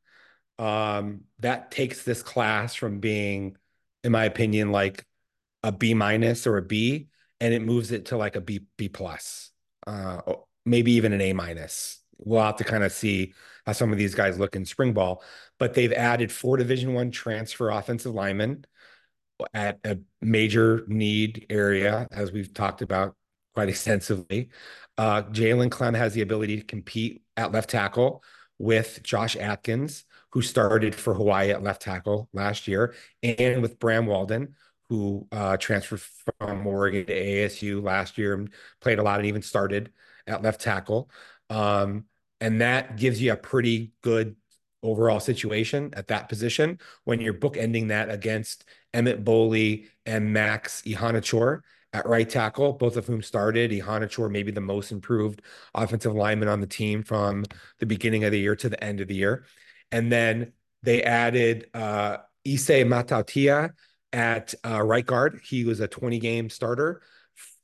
um, 0.60 1.21
that 1.39 1.71
takes 1.71 2.03
this 2.03 2.21
class 2.21 2.75
from 2.75 3.00
being, 3.00 3.55
in 4.03 4.12
my 4.12 4.25
opinion, 4.25 4.71
like 4.71 5.05
a 5.63 5.71
B 5.71 5.95
minus 5.95 6.45
or 6.45 6.57
a 6.57 6.62
B, 6.62 7.07
and 7.39 7.53
it 7.53 7.63
moves 7.63 7.91
it 7.91 8.07
to 8.07 8.17
like 8.17 8.36
a 8.36 8.41
B 8.41 8.62
B 8.77 8.89
plus, 8.89 9.51
uh, 9.88 10.21
maybe 10.65 10.91
even 10.93 11.13
an 11.13 11.21
A 11.21 11.33
minus. 11.33 12.00
We'll 12.19 12.43
have 12.43 12.57
to 12.57 12.63
kind 12.63 12.83
of 12.83 12.91
see 12.91 13.33
how 13.65 13.71
some 13.71 13.91
of 13.91 13.98
these 13.98 14.13
guys 14.13 14.38
look 14.38 14.55
in 14.55 14.65
spring 14.65 14.93
ball, 14.93 15.24
but 15.57 15.74
they've 15.74 15.93
added 15.93 16.31
four 16.31 16.57
Division 16.57 16.93
One 16.93 17.10
transfer 17.10 17.71
offensive 17.71 18.13
linemen 18.13 18.65
at 19.53 19.79
a 19.83 20.00
major 20.21 20.83
need 20.88 21.45
area, 21.50 22.07
as 22.12 22.31
we've 22.31 22.53
talked 22.53 22.81
about 22.81 23.15
quite 23.53 23.69
extensively. 23.69 24.50
Uh, 24.98 25.24
Jalen 25.24 25.69
Klemm 25.69 25.95
has 25.95 26.13
the 26.13 26.21
ability 26.21 26.57
to 26.57 26.63
compete 26.63 27.24
at 27.38 27.51
left 27.51 27.69
tackle 27.69 28.24
with 28.57 29.01
Josh 29.03 29.36
Atkins, 29.36 30.05
who 30.31 30.41
started 30.41 30.93
for 30.93 31.13
Hawaii 31.13 31.50
at 31.51 31.63
left 31.63 31.81
tackle 31.81 32.29
last 32.33 32.67
year, 32.67 32.93
and 33.24 33.62
with 33.62 33.79
Bram 33.79 34.05
Walden, 34.05 34.55
who 34.89 35.27
uh, 35.31 35.57
transferred 35.57 36.01
from 36.01 36.67
Oregon 36.67 37.05
to 37.05 37.13
ASU 37.13 37.81
last 37.81 38.17
year 38.17 38.33
and 38.33 38.50
played 38.81 39.00
a 39.00 39.03
lot 39.03 39.19
and 39.19 39.27
even 39.27 39.41
started 39.41 39.91
at 40.27 40.41
left 40.41 40.62
tackle. 40.62 41.10
Um, 41.50 42.05
and 42.39 42.62
that 42.62 42.98
gives 42.98 43.21
you 43.21 43.31
a 43.31 43.38
pretty 43.38 43.93
good 44.01 44.36
overall 44.84 45.20
situation 45.20 45.92
at 45.94 46.08
that 46.08 46.30
position 46.30 46.80
when 47.04 47.22
you're 47.22 47.34
bookending 47.34 47.90
that 47.90 48.10
against 48.10 48.66
Emmett 48.94 49.24
Boley 49.24 49.88
and 50.06 50.34
Max 50.34 50.82
Iheanachor 50.84 51.62
at 51.94 52.08
right 52.08 52.30
tackle, 52.30 52.74
both 52.74 52.98
of 52.98 53.06
whom 53.06 53.22
started. 53.22 53.72
Iheanachor 53.72 54.32
maybe 54.32 54.52
the 54.52 54.62
most 54.62 54.92
improved 54.92 55.42
offensive 55.76 56.14
lineman 56.14 56.48
on 56.48 56.62
the 56.62 56.68
team 56.68 57.04
from 57.04 57.44
the 57.80 57.86
beginning 57.86 58.24
of 58.24 58.32
the 58.32 58.40
year 58.40 58.56
to 58.56 58.70
the 58.70 58.82
end 58.84 59.02
of 59.02 59.08
the 59.08 59.16
year. 59.16 59.46
And 59.92 60.12
then 60.12 60.54
they 60.84 61.04
added 61.04 61.68
uh, 61.74 62.18
Issei 62.46 62.88
Matautia 62.88 63.72
at 64.14 64.54
uh, 64.66 64.82
right 64.82 65.06
guard. 65.06 65.42
He 65.44 65.66
was 65.66 65.80
a 65.80 65.88
20 65.88 66.20
game 66.20 66.50
starter 66.50 67.02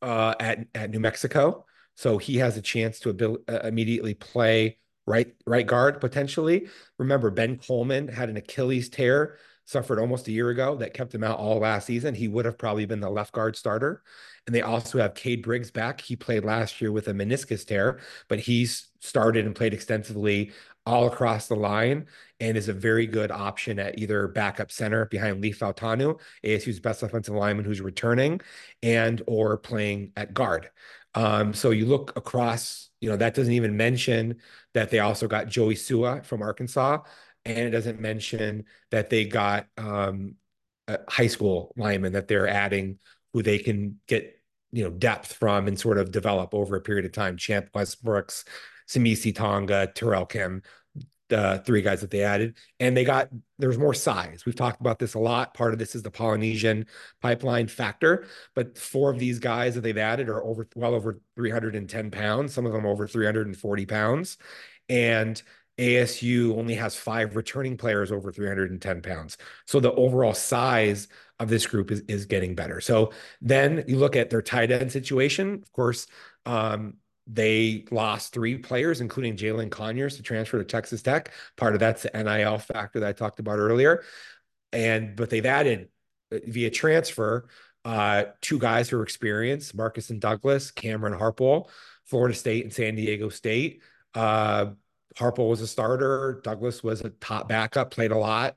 uh, 0.02 0.36
at, 0.40 0.68
at 0.76 0.92
New 0.92 1.00
Mexico. 1.00 1.66
So 1.96 2.18
he 2.18 2.38
has 2.38 2.58
a 2.58 2.62
chance 2.62 3.00
to 3.00 3.42
uh, 3.48 3.60
immediately 3.64 4.14
play 4.14 4.78
right 5.08 5.34
right 5.48 5.66
guard 5.66 6.00
potentially. 6.00 6.68
Remember, 7.00 7.32
Ben 7.32 7.58
Coleman 7.58 8.08
had 8.08 8.30
an 8.30 8.38
Achilles 8.38 8.90
tear, 8.90 9.38
suffered 9.66 10.00
almost 10.00 10.28
a 10.28 10.32
year 10.32 10.50
ago 10.50 10.76
that 10.76 10.94
kept 10.94 11.16
him 11.16 11.24
out 11.24 11.40
all 11.40 11.60
last 11.60 11.88
season. 11.88 12.14
He 12.14 12.28
would 12.28 12.46
have 12.46 12.58
probably 12.58 12.86
been 12.86 13.00
the 13.00 13.10
left 13.10 13.34
guard 13.34 13.56
starter. 13.56 14.04
And 14.46 14.56
they 14.56 14.62
also 14.62 15.00
have 15.00 15.14
Cade 15.14 15.44
Briggs 15.44 15.72
back. 15.72 16.00
He 16.00 16.16
played 16.16 16.46
last 16.46 16.80
year 16.80 16.92
with 16.92 17.10
a 17.10 17.14
meniscus 17.14 17.66
tear, 17.66 18.00
but 18.30 18.40
he's 18.40 18.88
started 19.02 19.46
and 19.46 19.54
played 19.54 19.74
extensively 19.74 20.52
all 20.86 21.08
across 21.08 21.48
the 21.48 21.56
line 21.56 22.08
and 22.40 22.56
is 22.56 22.70
a 22.70 22.74
very 22.74 23.06
good 23.06 23.30
option 23.30 23.78
at 23.78 24.00
either 24.00 24.30
backup 24.30 24.72
center 24.72 25.06
behind 25.06 25.42
Leif 25.42 25.60
Fautanu, 25.60 26.18
ASU's 26.46 26.80
best 26.80 27.04
offensive 27.04 27.36
lineman 27.36 27.66
who's 27.66 27.82
returning, 27.82 28.40
and 28.82 29.22
or 29.28 29.58
playing 29.58 30.14
at 30.16 30.34
guard. 30.34 30.70
Um, 31.14 31.54
so 31.54 31.72
you 31.72 31.86
look 31.86 32.16
across, 32.16 32.87
you 33.02 33.10
know, 33.10 33.18
that 33.18 33.34
doesn't 33.34 33.54
even 33.54 33.78
mention 33.78 34.38
that 34.74 34.90
they 34.90 35.00
also 35.00 35.28
got 35.28 35.48
Joey 35.48 35.76
Sua 35.76 36.22
from 36.22 36.42
Arkansas, 36.42 37.00
and 37.46 37.60
it 37.60 37.72
doesn't 37.72 38.00
mention 38.00 38.66
that 38.92 39.10
they 39.10 39.26
got 39.26 39.68
um, 39.78 40.36
a 40.88 41.00
high 41.08 41.28
school 41.28 41.74
lineman 41.78 42.14
that 42.14 42.28
they're 42.28 42.48
adding 42.48 43.00
who 43.34 43.44
they 43.44 43.60
can 43.60 44.00
get, 44.08 44.40
you 44.72 44.84
know, 44.84 44.90
depth 44.90 45.34
from 45.34 45.68
and 45.68 45.80
sort 45.80 45.98
of 45.98 46.12
develop 46.12 46.54
over 46.54 46.76
a 46.76 46.82
period 46.82 47.06
of 47.06 47.12
time. 47.12 47.38
Champ 47.38 47.70
Westbrooks, 47.74 48.44
Samisi 48.90 49.36
Tonga, 49.36 49.92
Terrell 49.94 50.26
Kim 50.26 50.64
the 51.30 51.62
three 51.66 51.82
guys 51.82 52.02
that 52.02 52.12
they 52.12 52.24
added, 52.24 52.56
and 52.80 52.96
they 52.96 53.04
got 53.04 53.30
there's 53.60 53.78
more 53.78 53.94
size. 53.94 54.46
We've 54.46 54.56
talked 54.56 54.82
about 54.82 55.00
this 55.00 55.14
a 55.14 55.20
lot. 55.20 55.54
Part 55.54 55.74
of 55.74 55.80
this 55.80 55.96
is 55.96 56.04
the 56.04 56.12
Polynesian 56.12 56.86
pipeline 57.22 57.68
factor, 57.68 58.28
but 58.56 58.78
four 58.78 59.10
of 59.10 59.20
these 59.20 59.40
guys 59.40 59.76
that 59.76 59.82
they've 59.82 59.98
added 59.98 60.30
are 60.30 60.44
over 60.44 60.68
well 60.76 60.94
over 60.94 61.20
310 61.36 62.12
pounds. 62.12 62.54
Some 62.54 62.66
of 62.66 62.74
them 62.74 62.86
over 62.86 63.08
340 63.08 63.86
pounds, 63.86 64.38
and 64.90 65.42
ASU 65.78 66.58
only 66.58 66.76
has 66.76 66.96
five 66.96 67.36
returning 67.36 67.78
players 67.78 68.12
over 68.12 68.32
310 68.32 69.02
pounds. 69.02 69.38
So 69.66 69.80
the 69.80 69.94
overall 69.94 70.34
size 70.34 71.08
of 71.40 71.50
this 71.50 71.68
group 71.68 71.92
is, 71.92 72.02
is 72.08 72.26
getting 72.26 72.56
better. 72.56 72.82
So 72.82 73.12
then 73.42 73.84
you 73.88 73.98
look 73.98 74.16
at 74.16 74.30
their 74.30 74.42
tight 74.42 74.72
end 74.72 74.92
situation. 74.92 75.62
Of 75.62 75.72
course, 75.72 76.08
um, 76.46 76.96
they 77.28 77.86
lost 77.92 78.34
three 78.34 78.58
players, 78.58 79.02
including 79.02 79.36
Jalen 79.36 79.70
Conyers, 79.70 80.16
to 80.16 80.24
transfer 80.24 80.58
to 80.58 80.64
Texas 80.64 81.02
Tech. 81.02 81.32
Part 81.58 81.74
of 81.74 81.80
that's 81.80 82.04
the 82.04 82.12
NIL 82.14 82.58
factor 82.58 83.02
that 83.02 83.10
I 83.10 83.14
talked 83.14 83.40
about 83.40 83.60
earlier. 83.60 84.04
And 84.72 85.16
but 85.16 85.30
they've 85.30 85.46
added 85.46 85.90
uh, 86.34 86.38
via 86.48 86.70
transfer 86.70 87.50
uh, 87.86 88.26
two 88.42 88.60
guys 88.60 88.90
who 88.90 88.98
are 88.98 89.04
experienced, 89.04 89.76
Markeston 89.76 90.20
Douglas, 90.20 90.72
Cameron 90.72 91.18
Harpole, 91.18 91.70
Florida 92.06 92.36
State 92.36 92.64
and 92.64 92.74
San 92.74 92.96
Diego 92.96 93.30
State. 93.30 93.82
Uh, 94.14 94.68
Harpole 95.18 95.50
was 95.50 95.62
a 95.62 95.68
starter. 95.68 96.42
Douglas 96.44 96.84
was 96.84 97.02
a 97.02 97.10
top 97.10 97.48
backup, 97.48 97.92
played 97.92 98.12
a 98.12 98.18
lot 98.18 98.56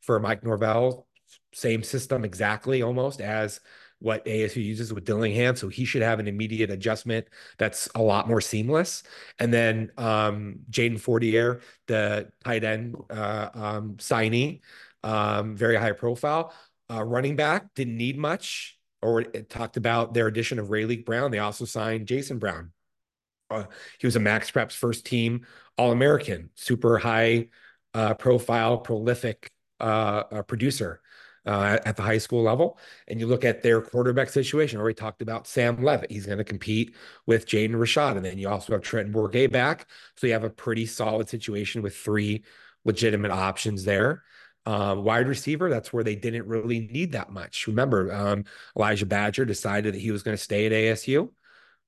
for 0.00 0.18
Mike 0.20 0.44
Norvell. 0.44 1.06
Same 1.52 1.82
system 1.82 2.24
exactly 2.24 2.82
almost 2.82 3.20
as 3.20 3.60
what 4.00 4.24
ASU 4.26 4.64
uses 4.64 4.92
with 4.92 5.04
Dillingham. 5.04 5.56
So 5.56 5.68
he 5.68 5.84
should 5.84 6.02
have 6.02 6.20
an 6.20 6.28
immediate 6.28 6.70
adjustment 6.70 7.26
that's 7.56 7.88
a 7.94 8.02
lot 8.02 8.28
more 8.28 8.40
seamless. 8.40 9.02
And 9.38 9.52
then 9.52 9.90
um, 9.98 10.60
Jaden 10.70 11.00
Fortier, 11.00 11.60
the 11.86 12.30
tight 12.44 12.64
end 12.64 12.96
uh, 13.10 13.48
um, 13.54 13.94
signee, 13.96 14.60
um, 15.02 15.56
very 15.56 15.76
high 15.76 15.92
profile. 15.92 16.52
Uh, 16.90 17.02
running 17.02 17.36
back 17.36 17.74
didn't 17.74 17.96
need 17.96 18.16
much, 18.16 18.78
or 19.02 19.22
talked 19.22 19.76
about 19.76 20.14
their 20.14 20.26
addition 20.26 20.58
of 20.58 20.68
Raleek 20.68 21.04
Brown. 21.04 21.30
They 21.30 21.38
also 21.38 21.64
signed 21.64 22.08
Jason 22.08 22.38
Brown. 22.38 22.72
Uh, 23.50 23.64
he 23.98 24.06
was 24.06 24.16
a 24.16 24.20
Max 24.20 24.50
Preps 24.50 24.72
first 24.72 25.06
team 25.06 25.46
All 25.76 25.92
American, 25.92 26.50
super 26.54 26.98
high 26.98 27.48
uh, 27.94 28.14
profile, 28.14 28.78
prolific 28.78 29.50
uh, 29.80 30.42
producer 30.42 31.00
uh, 31.46 31.78
at 31.84 31.96
the 31.96 32.02
high 32.02 32.18
school 32.18 32.42
level. 32.42 32.78
And 33.06 33.20
you 33.20 33.26
look 33.26 33.44
at 33.44 33.62
their 33.62 33.80
quarterback 33.80 34.30
situation. 34.30 34.80
Already 34.80 34.94
talked 34.94 35.22
about 35.22 35.46
Sam 35.46 35.82
Leavitt. 35.82 36.10
He's 36.10 36.26
going 36.26 36.38
to 36.38 36.44
compete 36.44 36.94
with 37.26 37.46
Jaden 37.46 37.70
Rashada. 37.70 38.16
And 38.16 38.24
then 38.24 38.38
you 38.38 38.48
also 38.48 38.72
have 38.72 38.82
Trenton 38.82 39.12
Bourguet 39.12 39.50
back. 39.50 39.86
So 40.16 40.26
you 40.26 40.32
have 40.32 40.44
a 40.44 40.50
pretty 40.50 40.86
solid 40.86 41.28
situation 41.28 41.82
with 41.82 41.96
three 41.96 42.44
legitimate 42.84 43.30
options 43.30 43.84
there. 43.84 44.22
Uh, 44.66 44.94
wide 44.98 45.28
receiver, 45.28 45.70
that's 45.70 45.92
where 45.92 46.04
they 46.04 46.14
didn't 46.14 46.46
really 46.46 46.80
need 46.92 47.12
that 47.12 47.30
much. 47.32 47.66
Remember, 47.66 48.12
um, 48.12 48.44
Elijah 48.76 49.06
Badger 49.06 49.46
decided 49.46 49.94
that 49.94 50.00
he 50.00 50.10
was 50.10 50.22
going 50.22 50.36
to 50.36 50.42
stay 50.42 50.66
at 50.66 50.72
ASU, 50.72 51.30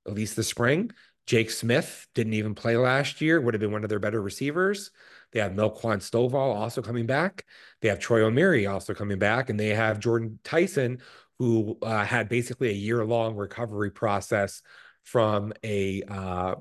at 0.07 0.15
least 0.15 0.35
the 0.35 0.43
spring. 0.43 0.91
Jake 1.27 1.51
Smith 1.51 2.07
didn't 2.15 2.33
even 2.33 2.55
play 2.55 2.77
last 2.77 3.21
year, 3.21 3.39
would 3.39 3.53
have 3.53 3.61
been 3.61 3.71
one 3.71 3.83
of 3.83 3.89
their 3.89 3.99
better 3.99 4.21
receivers. 4.21 4.89
They 5.31 5.39
have 5.39 5.53
Melquan 5.53 5.97
Stovall 5.97 6.55
also 6.55 6.81
coming 6.81 7.05
back. 7.05 7.45
They 7.81 7.89
have 7.89 7.99
Troy 7.99 8.21
Omeire 8.21 8.71
also 8.71 8.93
coming 8.93 9.19
back, 9.19 9.49
and 9.49 9.59
they 9.59 9.69
have 9.69 9.99
Jordan 9.99 10.39
Tyson, 10.43 10.99
who 11.39 11.77
uh, 11.81 12.03
had 12.05 12.29
basically 12.29 12.69
a 12.69 12.73
year 12.73 13.03
long 13.05 13.35
recovery 13.35 13.91
process 13.91 14.61
from 15.03 15.53
a 15.63 16.03
uh, 16.03 16.55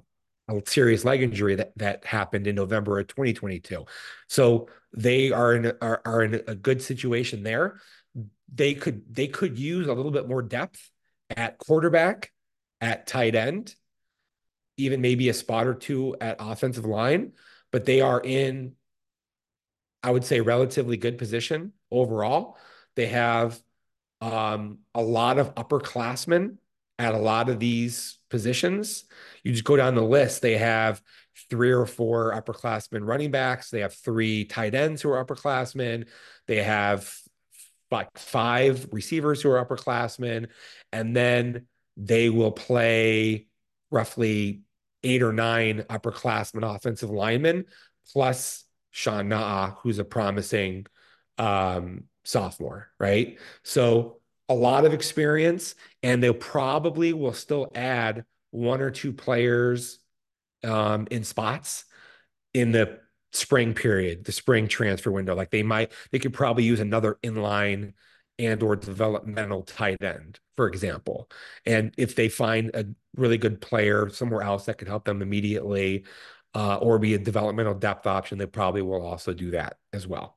a 0.48 0.62
serious 0.66 1.04
leg 1.04 1.22
injury 1.22 1.56
that 1.56 1.72
that 1.76 2.04
happened 2.04 2.46
in 2.46 2.54
November 2.54 2.98
of 2.98 3.06
2022. 3.09 3.85
So 4.28 4.68
they 4.92 5.33
are 5.33 5.54
in 5.54 5.72
are, 5.80 6.00
are 6.04 6.22
in 6.22 6.42
a 6.46 6.54
good 6.54 6.83
situation 6.83 7.42
there. 7.42 7.80
They 8.52 8.74
could 8.74 9.14
they 9.14 9.28
could 9.28 9.59
use 9.59 9.87
a 9.87 9.94
little 9.94 10.11
bit 10.11 10.28
more 10.28 10.42
depth 10.42 10.90
at 11.28 11.59
quarterback, 11.59 12.33
at 12.80 13.06
tight 13.06 13.35
end, 13.35 13.74
even 14.76 15.00
maybe 15.00 15.28
a 15.28 15.35
spot 15.35 15.66
or 15.66 15.74
two 15.74 16.16
at 16.20 16.37
offensive 16.40 16.85
line 16.85 17.33
but 17.70 17.85
they 17.85 18.00
are 18.00 18.20
in 18.20 18.74
I 20.02 20.11
would 20.11 20.24
say, 20.24 20.40
relatively 20.40 20.96
good 20.96 21.18
position 21.18 21.72
overall. 21.90 22.56
They 22.96 23.06
have 23.06 23.61
um, 24.20 24.78
a 24.94 25.02
lot 25.02 25.38
of 25.38 25.54
upperclassmen 25.54 26.56
at 26.98 27.14
a 27.14 27.18
lot 27.18 27.48
of 27.48 27.59
these 27.59 28.18
positions. 28.28 29.04
You 29.42 29.52
just 29.52 29.64
go 29.64 29.76
down 29.76 29.94
the 29.94 30.02
list, 30.02 30.42
they 30.42 30.56
have 30.59 31.02
three 31.48 31.72
or 31.72 31.87
four 31.87 32.33
upperclassmen 32.33 33.06
running 33.06 33.30
backs. 33.30 33.70
They 33.70 33.80
have 33.80 33.94
three 33.94 34.44
tight 34.44 34.74
ends 34.74 35.00
who 35.02 35.11
are 35.11 35.24
upperclassmen. 35.24 36.06
They 36.46 36.62
have 36.62 37.12
like 37.90 38.16
five 38.18 38.88
receivers 38.92 39.40
who 39.42 39.50
are 39.50 39.64
upperclassmen. 39.64 40.48
And 40.92 41.16
then 41.16 41.66
they 41.96 42.28
will 42.28 42.52
play 42.52 43.46
roughly 43.90 44.62
eight 45.02 45.22
or 45.22 45.32
nine 45.32 45.84
upperclassmen 45.88 46.74
offensive 46.74 47.10
linemen, 47.10 47.64
plus 48.12 48.64
Sean 48.90 49.28
Naa, 49.28 49.72
who's 49.82 49.98
a 49.98 50.04
promising 50.04 50.86
um, 51.38 52.04
sophomore, 52.24 52.90
right? 52.98 53.38
So 53.62 54.20
a 54.48 54.54
lot 54.54 54.84
of 54.84 54.92
experience, 54.92 55.74
and 56.02 56.22
they'll 56.22 56.34
probably 56.34 57.12
will 57.12 57.32
still 57.32 57.70
add 57.74 58.24
one 58.50 58.80
or 58.80 58.90
two 58.90 59.12
players 59.12 60.00
um, 60.64 61.06
in 61.10 61.24
spots 61.24 61.84
in 62.52 62.72
the 62.72 62.98
spring 63.32 63.74
period, 63.74 64.24
the 64.24 64.32
spring 64.32 64.66
transfer 64.66 65.10
window. 65.10 65.34
Like 65.34 65.50
they 65.50 65.62
might, 65.62 65.92
they 66.10 66.18
could 66.18 66.34
probably 66.34 66.64
use 66.64 66.80
another 66.80 67.16
inline 67.22 67.92
and 68.38 68.62
or 68.62 68.74
developmental 68.74 69.62
tight 69.62 70.02
end, 70.02 70.40
for 70.61 70.68
example. 70.68 71.31
And 71.64 71.94
if 71.96 72.14
they 72.14 72.29
find 72.29 72.70
a 72.75 72.85
really 73.16 73.38
good 73.38 73.62
player 73.62 74.11
somewhere 74.11 74.42
else 74.42 74.66
that 74.66 74.77
could 74.77 74.88
help 74.88 75.07
them 75.07 75.23
immediately, 75.23 76.05
uh, 76.55 76.77
or 76.77 76.99
be 76.99 77.14
a 77.14 77.18
developmental 77.18 77.73
depth 77.73 78.07
option, 78.07 78.37
they 78.37 78.44
probably 78.44 78.83
will 78.83 79.01
also 79.01 79.33
do 79.33 79.53
that 79.53 79.79
as 79.94 80.07
well. 80.07 80.37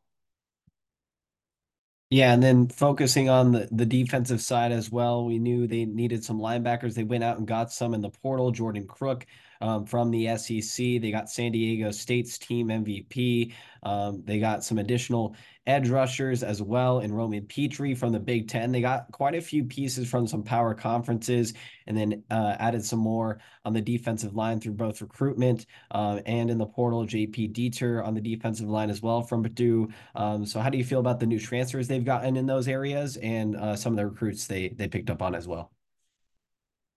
Yeah, 2.10 2.32
and 2.32 2.42
then 2.42 2.70
focusing 2.70 3.28
on 3.28 3.52
the, 3.52 3.68
the 3.70 3.86
defensive 3.86 4.42
side 4.42 4.72
as 4.72 4.90
well, 4.90 5.26
we 5.26 5.40
knew 5.40 5.68
they 5.68 5.84
needed 5.84 6.24
some 6.24 6.40
linebackers. 6.40 6.94
They 6.94 7.04
went 7.04 7.26
out 7.26 7.38
and 7.38 7.46
got 7.46 7.70
some 7.74 7.94
in 7.94 8.00
the 8.00 8.10
portal. 8.10 8.50
Jordan 8.52 8.88
Crook 8.88 9.26
um, 9.60 9.86
from 9.86 10.10
the 10.10 10.38
SEC. 10.38 11.02
They 11.02 11.12
got 11.12 11.30
San 11.30 11.52
Diego 11.52 11.92
State's 11.92 12.38
team 12.38 12.70
MVP. 12.70 13.54
Um, 13.84 14.24
they 14.26 14.40
got 14.40 14.64
some 14.64 14.78
additional 14.78 15.36
edge 15.66 15.90
rushers 15.90 16.44
as 16.44 16.62
well 16.62 17.00
in 17.00 17.14
Roman 17.14 17.46
Petrie 17.46 17.96
from 17.96 18.12
the 18.12 18.20
Big 18.20 18.48
Ten. 18.48 18.72
They 18.72 18.82
got 18.82 19.12
quite 19.12 19.36
a 19.36 19.42
few 19.42 19.64
pieces 19.64 20.10
from 20.10 20.28
some 20.28 20.44
power 20.44 20.74
conferences 20.74 21.54
and 21.88 21.96
then 21.98 22.24
uh, 22.30 22.56
added 22.60 22.84
some 22.84 23.00
more 23.00 23.40
on 23.66 23.74
the 23.74 23.82
defensive 23.82 24.36
line 24.36 24.60
through 24.60 24.74
both 24.74 25.02
recruitment 25.02 25.66
uh, 25.92 26.20
and 26.26 26.50
in 26.50 26.58
the 26.58 26.66
portal. 26.66 27.06
JP 27.06 27.54
Dieter 27.54 28.06
on 28.06 28.14
the 28.14 28.22
defensive 28.22 28.68
line 28.68 28.90
as 28.90 29.02
well 29.02 29.22
from 29.22 29.44
Purdue. 29.44 29.90
Um, 30.16 30.46
so, 30.46 30.60
how 30.60 30.70
do 30.70 30.78
you 30.78 30.84
feel 30.84 31.00
about 31.00 31.20
the 31.20 31.26
new 31.26 31.40
transfers 31.40 31.88
they've 31.88 32.04
gotten 32.04 32.38
in 32.38 32.46
those 32.46 32.68
areas 32.68 33.18
and 33.18 33.56
uh, 33.56 33.76
some 33.76 33.94
of 33.94 33.98
the 33.98 34.06
recruits 34.08 34.48
they 34.48 34.70
they 34.70 34.88
picked 34.88 35.10
up 35.10 35.22
on 35.22 35.36
as 35.36 35.48
well? 35.48 35.72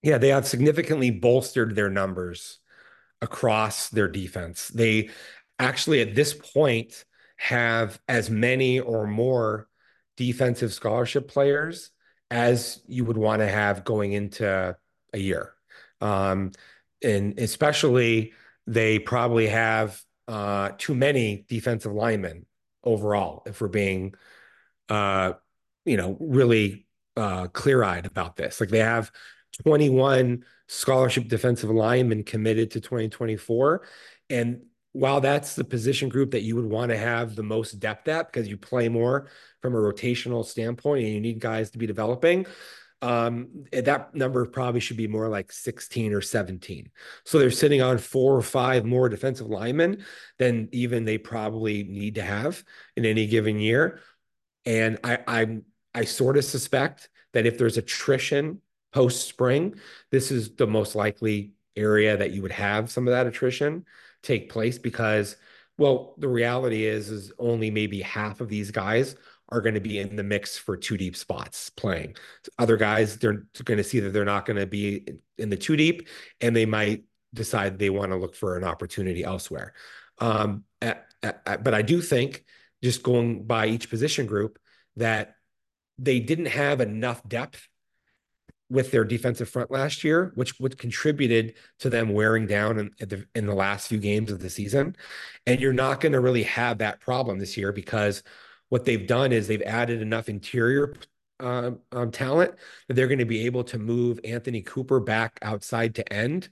Yeah, 0.03 0.19
they 0.19 0.29
have 0.29 0.47
significantly 0.47 1.11
bolstered 1.11 1.75
their 1.75 1.91
numbers 1.91 2.61
across 3.21 3.89
their 3.89 4.09
defense. 4.09 4.69
They 4.69 5.11
actually, 5.59 6.01
at 6.01 6.15
this 6.15 6.35
point, 6.35 7.05
have 7.37 8.01
as 8.09 8.31
many 8.31 8.81
or 8.81 9.07
more 9.07 9.69
defensive 10.17 10.73
scholarship 10.73 11.29
players 11.29 11.91
as 12.31 12.81
you 12.87 13.05
would 13.05 13.17
want 13.17 13.41
to 13.41 13.49
have 13.49 13.85
going 13.85 14.13
into 14.13 14.77
a 15.13 15.19
year. 15.19 15.53
Um, 16.01 16.53
and 17.03 17.39
especially, 17.39 18.33
they 18.67 18.99
probably 18.99 19.47
have 19.47 20.01
uh, 20.29 20.71
too 20.77 20.95
many 20.95 21.45
defensive 21.49 21.93
linemen 21.93 22.47
overall, 22.83 23.43
if 23.47 23.61
we're 23.61 23.69
being, 23.69 24.15
uh, 24.89 25.35
you 25.85 25.97
know, 25.97 26.17
really 26.21 26.87
uh, 27.17 27.47
clear 27.49 27.83
eyed 27.85 28.07
about 28.07 28.37
this. 28.37 28.61
Like 28.61 28.71
they 28.71 28.79
have 28.79 29.13
21 29.63 30.45
scholarship 30.69 31.29
defensive 31.29 31.71
linemen 31.71 32.25
committed 32.25 32.73
to 32.73 32.81
2024. 32.81 33.83
And 34.31 34.63
while 34.97 35.21
that's 35.21 35.55
the 35.55 35.65
position 35.65 36.09
group 36.09 36.31
that 36.31 36.41
you 36.41 36.57
would 36.57 36.65
want 36.65 36.91
to 36.91 36.97
have 36.97 37.37
the 37.37 37.43
most 37.43 37.79
depth 37.79 38.09
at 38.09 38.33
because 38.33 38.49
you 38.49 38.57
play 38.57 38.89
more 38.89 39.29
from 39.61 39.75
a 39.75 39.79
rotational 39.79 40.43
standpoint 40.43 41.05
and 41.05 41.13
you 41.13 41.21
need 41.21 41.39
guys 41.39 41.71
to 41.71 41.77
be 41.77 41.87
developing, 41.87 42.47
um, 43.03 43.67
that 43.73 44.15
number 44.15 44.47
probably 44.47 44.81
should 44.81 44.97
be 44.97 45.07
more 45.07 45.29
like 45.29 45.53
16 45.53 46.15
or 46.15 46.23
17. 46.23 46.89
So 47.25 47.39
they're 47.39 47.51
sitting 47.51 47.83
on 47.83 47.99
four 47.99 48.35
or 48.35 48.41
five 48.41 48.87
more 48.87 49.11
defensive 49.11 49.49
linemen 49.49 50.03
than 50.39 50.71
even 50.73 51.05
they 51.05 51.19
probably 51.19 51.83
need 51.83 52.15
to 52.15 52.23
have 52.23 52.65
in 52.97 53.05
any 53.05 53.27
given 53.27 53.59
year. 53.59 54.01
And 54.65 54.99
I 55.05 55.19
I 55.29 55.59
I 55.95 56.05
sort 56.05 56.39
of 56.39 56.45
suspect 56.47 57.11
that 57.35 57.45
if 57.45 57.59
there's 57.59 57.77
attrition 57.77 58.63
post 58.95 59.29
spring, 59.29 59.75
this 60.11 60.31
is 60.31 60.55
the 60.55 60.67
most 60.67 60.95
likely 60.95 61.53
area 61.77 62.17
that 62.17 62.31
you 62.31 62.41
would 62.41 62.53
have 62.53 62.91
some 62.91 63.07
of 63.07 63.13
that 63.13 63.27
attrition 63.27 63.85
take 64.27 64.51
place 64.51 64.79
because, 64.79 65.37
well, 65.79 66.15
the 66.19 66.29
reality 66.29 66.85
is, 66.85 67.11
is 67.11 67.33
only 67.39 67.71
maybe 67.71 68.01
half 68.03 68.41
of 68.41 68.49
these 68.49 68.71
guys 68.71 69.17
are 69.51 69.61
going 69.61 69.75
to 69.75 69.81
be 69.81 69.99
in 69.99 70.17
the 70.17 70.25
mix 70.25 70.59
for 70.59 70.77
two 70.77 70.97
deep 70.97 71.17
spots 71.17 71.71
playing. 71.71 72.17
Other 72.59 72.77
guys, 72.77 73.17
they're 73.19 73.47
going 73.65 73.79
to 73.79 73.85
see 73.85 74.01
that 74.01 74.11
they're 74.11 74.25
not 74.25 74.45
going 74.45 74.59
to 74.59 74.67
be 74.67 75.07
in 75.39 75.51
the 75.51 75.57
two 75.57 75.77
deep, 75.77 76.09
and 76.41 76.55
they 76.55 76.67
might 76.67 77.05
decide 77.33 77.79
they 77.79 77.91
want 77.91 78.11
to 78.11 78.17
look 78.17 78.35
for 78.35 78.57
an 78.57 78.65
opportunity 78.65 79.23
elsewhere. 79.23 79.75
Um, 80.19 80.65
at, 80.83 81.07
at, 81.23 81.63
but 81.63 81.75
I 81.75 81.83
do 81.83 82.01
think, 82.01 82.45
just 82.83 83.03
going 83.03 83.45
by 83.45 83.69
each 83.69 83.89
position 83.89 84.27
group, 84.27 84.59
that 84.97 85.37
they 85.99 86.21
didn't 86.21 86.47
have 86.47 86.81
enough 86.81 87.27
depth 87.29 87.69
with 88.69 88.91
their 88.91 89.05
defensive 89.05 89.49
front 89.49 89.71
last 89.71 90.03
year, 90.03 90.33
which 90.35 90.59
would 90.59 90.77
contributed 90.77 91.55
to 91.79 91.89
them 91.89 92.13
wearing 92.13 92.47
down 92.47 92.79
in, 92.79 92.91
in, 92.99 93.09
the, 93.09 93.27
in 93.35 93.47
the 93.47 93.55
last 93.55 93.89
few 93.89 93.99
games 93.99 94.33
of 94.33 94.41
the 94.41 94.51
season. 94.51 94.97
And 95.47 95.61
you're 95.61 95.73
not 95.73 96.01
going 96.01 96.13
to 96.13 96.21
really 96.21 96.43
have 96.45 96.79
that 96.79 97.01
problem 97.01 97.39
this 97.39 97.57
year 97.57 97.73
because 97.73 98.23
what 98.69 98.85
they've 98.85 99.07
done 99.07 99.33
is 99.33 99.47
they've 99.47 99.63
added 99.63 100.03
enough 100.03 100.29
interior 100.29 100.95
uh, 101.39 101.73
um, 101.93 102.11
talent 102.11 102.55
that 102.89 102.95
they're 102.95 103.07
going 103.07 103.19
to 103.19 103.25
be 103.25 103.47
able 103.47 103.63
to 103.65 103.79
move 103.79 104.19
Anthony 104.25 104.63
Cooper 104.63 105.01
back 105.01 105.39
outside 105.43 105.95
to 105.97 106.13
end 106.13 106.49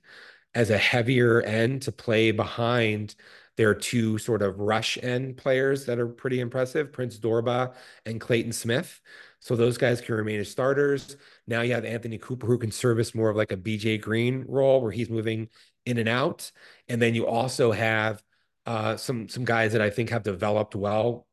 as 0.54 0.70
a 0.70 0.78
heavier 0.78 1.40
end 1.42 1.82
to 1.82 1.92
play 1.92 2.30
behind 2.30 3.16
their 3.56 3.74
two 3.74 4.18
sort 4.18 4.42
of 4.42 4.58
rush 4.58 4.98
end 5.02 5.36
players 5.36 5.86
that 5.86 5.98
are 5.98 6.08
pretty 6.08 6.40
impressive, 6.40 6.92
Prince 6.92 7.18
Dorbah 7.18 7.74
and 8.04 8.20
Clayton 8.20 8.52
Smith. 8.52 9.00
So 9.40 9.54
those 9.56 9.78
guys 9.78 10.00
can 10.00 10.14
remain 10.14 10.40
as 10.40 10.50
starters. 10.50 11.16
Now 11.46 11.60
you 11.60 11.74
have 11.74 11.84
Anthony 11.84 12.18
Cooper 12.18 12.46
who 12.46 12.58
can 12.58 12.72
service 12.72 13.14
more 13.14 13.30
of 13.30 13.36
like 13.36 13.52
a 13.52 13.56
BJ 13.56 14.00
Green 14.00 14.44
role 14.48 14.80
where 14.80 14.90
he's 14.90 15.10
moving 15.10 15.48
in 15.86 15.98
and 15.98 16.08
out. 16.08 16.50
And 16.88 17.00
then 17.00 17.14
you 17.14 17.26
also 17.26 17.70
have 17.70 18.22
uh, 18.66 18.96
some 18.96 19.28
some 19.28 19.44
guys 19.44 19.72
that 19.72 19.82
I 19.82 19.90
think 19.90 20.10
have 20.10 20.22
developed 20.22 20.74
well 20.74 21.26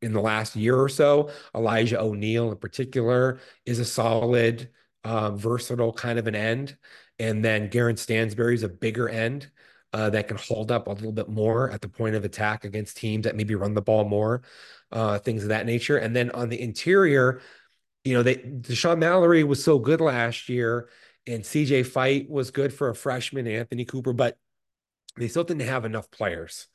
in 0.00 0.12
the 0.12 0.20
last 0.20 0.56
year 0.56 0.76
or 0.76 0.88
so. 0.88 1.30
Elijah 1.54 2.00
O'Neill 2.00 2.50
in 2.50 2.58
particular 2.58 3.40
is 3.66 3.78
a 3.78 3.84
solid, 3.84 4.70
uh, 5.04 5.30
versatile 5.32 5.92
kind 5.92 6.18
of 6.18 6.26
an 6.26 6.34
end. 6.34 6.76
And 7.18 7.44
then 7.44 7.68
Garrett 7.68 7.98
Stansbury 7.98 8.54
is 8.54 8.62
a 8.62 8.68
bigger 8.68 9.08
end 9.08 9.50
uh, 9.92 10.10
that 10.10 10.28
can 10.28 10.36
hold 10.36 10.70
up 10.70 10.86
a 10.86 10.92
little 10.92 11.12
bit 11.12 11.28
more 11.28 11.70
at 11.70 11.80
the 11.80 11.88
point 11.88 12.14
of 12.14 12.24
attack 12.24 12.64
against 12.64 12.96
teams 12.96 13.24
that 13.24 13.36
maybe 13.36 13.54
run 13.54 13.74
the 13.74 13.82
ball 13.82 14.04
more, 14.04 14.42
uh, 14.92 15.18
things 15.18 15.42
of 15.42 15.48
that 15.48 15.66
nature. 15.66 15.96
And 15.96 16.14
then 16.14 16.30
on 16.30 16.48
the 16.48 16.60
interior, 16.60 17.40
you 18.04 18.14
know, 18.14 18.22
they 18.22 18.36
Deshaun 18.36 18.98
Mallory 18.98 19.44
was 19.44 19.62
so 19.62 19.78
good 19.78 20.00
last 20.00 20.48
year, 20.48 20.88
and 21.26 21.42
CJ 21.42 21.86
Fite 21.86 22.30
was 22.30 22.50
good 22.50 22.72
for 22.72 22.88
a 22.88 22.94
freshman, 22.94 23.46
Anthony 23.46 23.84
Cooper, 23.84 24.12
but 24.12 24.38
they 25.16 25.28
still 25.28 25.44
didn't 25.44 25.66
have 25.66 25.84
enough 25.84 26.10
players. 26.10 26.66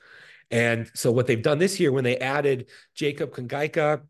And 0.51 0.91
so 0.93 1.12
what 1.12 1.25
they've 1.25 1.41
done 1.41 1.58
this 1.58 1.80
year 1.80 1.91
when 1.91 2.04
they 2.04 2.17
added 2.17 2.69
Jacob 2.93 3.32
Kongaika 3.32 4.01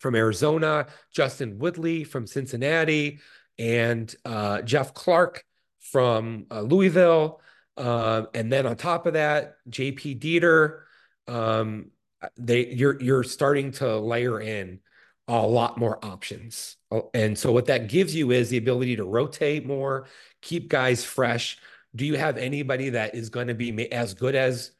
from 0.00 0.14
Arizona, 0.14 0.86
Justin 1.12 1.58
Woodley 1.58 2.04
from 2.04 2.26
Cincinnati, 2.26 3.20
and 3.58 4.14
uh, 4.24 4.60
Jeff 4.62 4.92
Clark 4.92 5.44
from 5.80 6.46
uh, 6.50 6.60
Louisville, 6.60 7.40
uh, 7.76 8.26
and 8.34 8.52
then 8.52 8.66
on 8.66 8.76
top 8.76 9.06
of 9.06 9.14
that, 9.14 9.56
JP 9.68 10.20
Dieter, 10.20 10.80
um, 11.26 11.90
they 12.36 12.66
you're 12.68 13.00
you're 13.00 13.22
starting 13.24 13.72
to 13.72 13.98
layer 13.98 14.40
in 14.40 14.80
a 15.28 15.46
lot 15.46 15.78
more 15.78 16.04
options. 16.04 16.76
Oh, 16.90 17.10
and 17.14 17.38
so 17.38 17.52
what 17.52 17.66
that 17.66 17.88
gives 17.88 18.14
you 18.14 18.30
is 18.30 18.50
the 18.50 18.58
ability 18.58 18.96
to 18.96 19.04
rotate 19.04 19.66
more, 19.66 20.06
keep 20.42 20.68
guys 20.68 21.04
fresh. 21.04 21.58
Do 21.96 22.04
you 22.04 22.16
have 22.16 22.36
anybody 22.36 22.90
that 22.90 23.14
is 23.14 23.30
going 23.30 23.48
to 23.48 23.54
be 23.54 23.90
as 23.92 24.14
good 24.14 24.34
as 24.34 24.72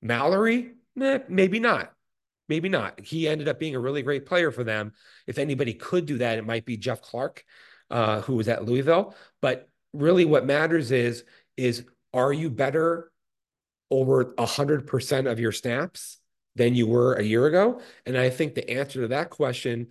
Mallory? 0.00 0.72
Eh, 1.00 1.18
maybe 1.28 1.60
not. 1.60 1.92
Maybe 2.48 2.68
not. 2.68 3.00
He 3.00 3.28
ended 3.28 3.48
up 3.48 3.60
being 3.60 3.76
a 3.76 3.80
really 3.80 4.02
great 4.02 4.26
player 4.26 4.50
for 4.50 4.64
them. 4.64 4.92
If 5.26 5.38
anybody 5.38 5.74
could 5.74 6.06
do 6.06 6.18
that, 6.18 6.38
it 6.38 6.46
might 6.46 6.64
be 6.64 6.76
Jeff 6.76 7.00
Clark, 7.02 7.44
uh, 7.90 8.22
who 8.22 8.34
was 8.34 8.48
at 8.48 8.64
Louisville. 8.64 9.14
But 9.40 9.68
really, 9.92 10.24
what 10.24 10.46
matters 10.46 10.90
is 10.90 11.24
is 11.56 11.84
are 12.12 12.32
you 12.32 12.50
better 12.50 13.10
over 13.90 14.24
100% 14.24 15.30
of 15.30 15.40
your 15.40 15.52
snaps 15.52 16.18
than 16.56 16.74
you 16.74 16.86
were 16.86 17.14
a 17.14 17.22
year 17.22 17.46
ago? 17.46 17.80
And 18.06 18.16
I 18.16 18.30
think 18.30 18.54
the 18.54 18.70
answer 18.70 19.02
to 19.02 19.08
that 19.08 19.30
question 19.30 19.88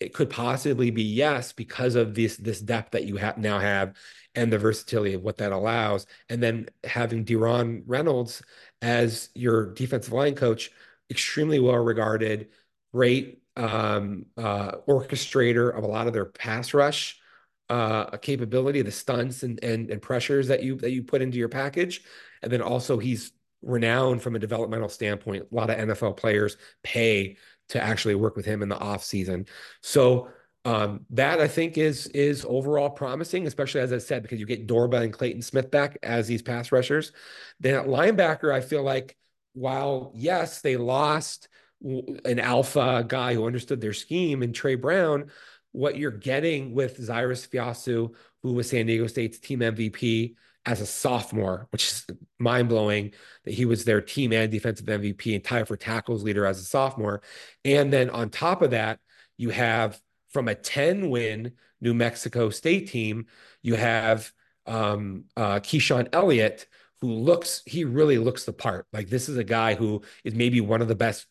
it 0.00 0.14
could 0.14 0.30
possibly 0.30 0.90
be 0.90 1.02
yes 1.02 1.52
because 1.52 1.94
of 1.94 2.14
this 2.14 2.36
this 2.36 2.60
depth 2.60 2.92
that 2.92 3.04
you 3.04 3.16
have 3.16 3.38
now 3.38 3.58
have 3.58 3.94
and 4.34 4.52
the 4.52 4.58
versatility 4.58 5.14
of 5.14 5.22
what 5.22 5.38
that 5.38 5.52
allows. 5.52 6.06
And 6.28 6.42
then 6.42 6.68
having 6.82 7.24
Diron 7.24 7.82
Reynolds 7.86 8.42
as 8.82 9.28
your 9.34 9.72
defensive 9.74 10.12
line 10.12 10.34
coach, 10.34 10.70
extremely 11.10 11.60
well 11.60 11.76
regarded, 11.76 12.48
great 12.92 13.42
um, 13.56 14.26
uh, 14.36 14.72
orchestrator 14.88 15.76
of 15.76 15.84
a 15.84 15.88
lot 15.88 16.06
of 16.06 16.12
their 16.12 16.24
pass 16.24 16.74
rush 16.74 17.20
uh, 17.70 18.06
a 18.12 18.18
capability, 18.18 18.82
the 18.82 18.90
stunts 18.90 19.42
and, 19.42 19.62
and 19.62 19.90
and 19.90 20.02
pressures 20.02 20.48
that 20.48 20.62
you 20.62 20.76
that 20.76 20.90
you 20.90 21.02
put 21.02 21.22
into 21.22 21.38
your 21.38 21.48
package, 21.48 22.02
and 22.42 22.52
then 22.52 22.62
also 22.62 22.98
he's 22.98 23.32
renowned 23.62 24.22
from 24.22 24.36
a 24.36 24.38
developmental 24.38 24.88
standpoint. 24.88 25.46
A 25.50 25.54
lot 25.54 25.70
of 25.70 25.76
NFL 25.76 26.16
players 26.16 26.56
pay 26.82 27.36
to 27.70 27.82
actually 27.82 28.14
work 28.14 28.36
with 28.36 28.44
him 28.44 28.62
in 28.62 28.68
the 28.68 28.78
off 28.78 29.02
season. 29.02 29.46
So 29.80 30.28
um, 30.66 31.04
that 31.10 31.40
I 31.40 31.48
think 31.48 31.76
is 31.76 32.06
is 32.08 32.44
overall 32.48 32.90
promising, 32.90 33.46
especially 33.46 33.80
as 33.80 33.92
I 33.92 33.98
said, 33.98 34.22
because 34.22 34.40
you 34.40 34.46
get 34.46 34.66
Dorbah 34.66 35.02
and 35.02 35.12
Clayton 35.12 35.42
Smith 35.42 35.70
back 35.70 35.98
as 36.02 36.26
these 36.26 36.42
pass 36.42 36.72
rushers. 36.72 37.12
Then 37.60 37.74
at 37.74 37.86
linebacker, 37.86 38.52
I 38.52 38.60
feel 38.60 38.82
like 38.82 39.16
while 39.52 40.12
yes, 40.14 40.60
they 40.62 40.76
lost 40.76 41.48
an 41.82 42.38
alpha 42.38 43.04
guy 43.06 43.34
who 43.34 43.46
understood 43.46 43.80
their 43.80 43.92
scheme 43.92 44.42
and 44.42 44.54
Trey 44.54 44.74
Brown, 44.74 45.30
what 45.74 45.98
you're 45.98 46.12
getting 46.12 46.72
with 46.72 47.04
Cyrus 47.04 47.44
Fiaseu, 47.46 48.14
who 48.44 48.52
was 48.52 48.70
San 48.70 48.86
Diego 48.86 49.08
State's 49.08 49.40
team 49.40 49.58
MVP 49.58 50.36
as 50.64 50.80
a 50.80 50.86
sophomore, 50.86 51.66
which 51.70 51.84
is 51.90 52.06
mind 52.38 52.68
blowing 52.68 53.12
that 53.44 53.54
he 53.54 53.64
was 53.64 53.84
their 53.84 54.00
team 54.00 54.32
and 54.32 54.52
defensive 54.52 54.86
MVP 54.86 55.34
and 55.34 55.42
tied 55.42 55.66
for 55.66 55.76
tackles 55.76 56.22
leader 56.22 56.46
as 56.46 56.60
a 56.60 56.64
sophomore. 56.64 57.22
And 57.64 57.92
then 57.92 58.08
on 58.08 58.30
top 58.30 58.62
of 58.62 58.70
that, 58.70 59.00
you 59.36 59.50
have 59.50 60.00
from 60.30 60.46
a 60.46 60.54
10 60.54 61.10
win 61.10 61.52
New 61.80 61.92
Mexico 61.92 62.50
State 62.50 62.88
team, 62.88 63.26
you 63.60 63.74
have 63.74 64.32
um, 64.66 65.24
uh, 65.36 65.56
Keyshaun 65.56 66.08
Elliott, 66.12 66.68
who 67.00 67.08
looks, 67.08 67.62
he 67.66 67.84
really 67.84 68.18
looks 68.18 68.44
the 68.44 68.52
part. 68.52 68.86
Like 68.92 69.08
this 69.08 69.28
is 69.28 69.38
a 69.38 69.44
guy 69.44 69.74
who 69.74 70.02
is 70.22 70.34
maybe 70.34 70.60
one 70.60 70.80
of 70.80 70.88
the 70.88 70.94
best 70.94 71.26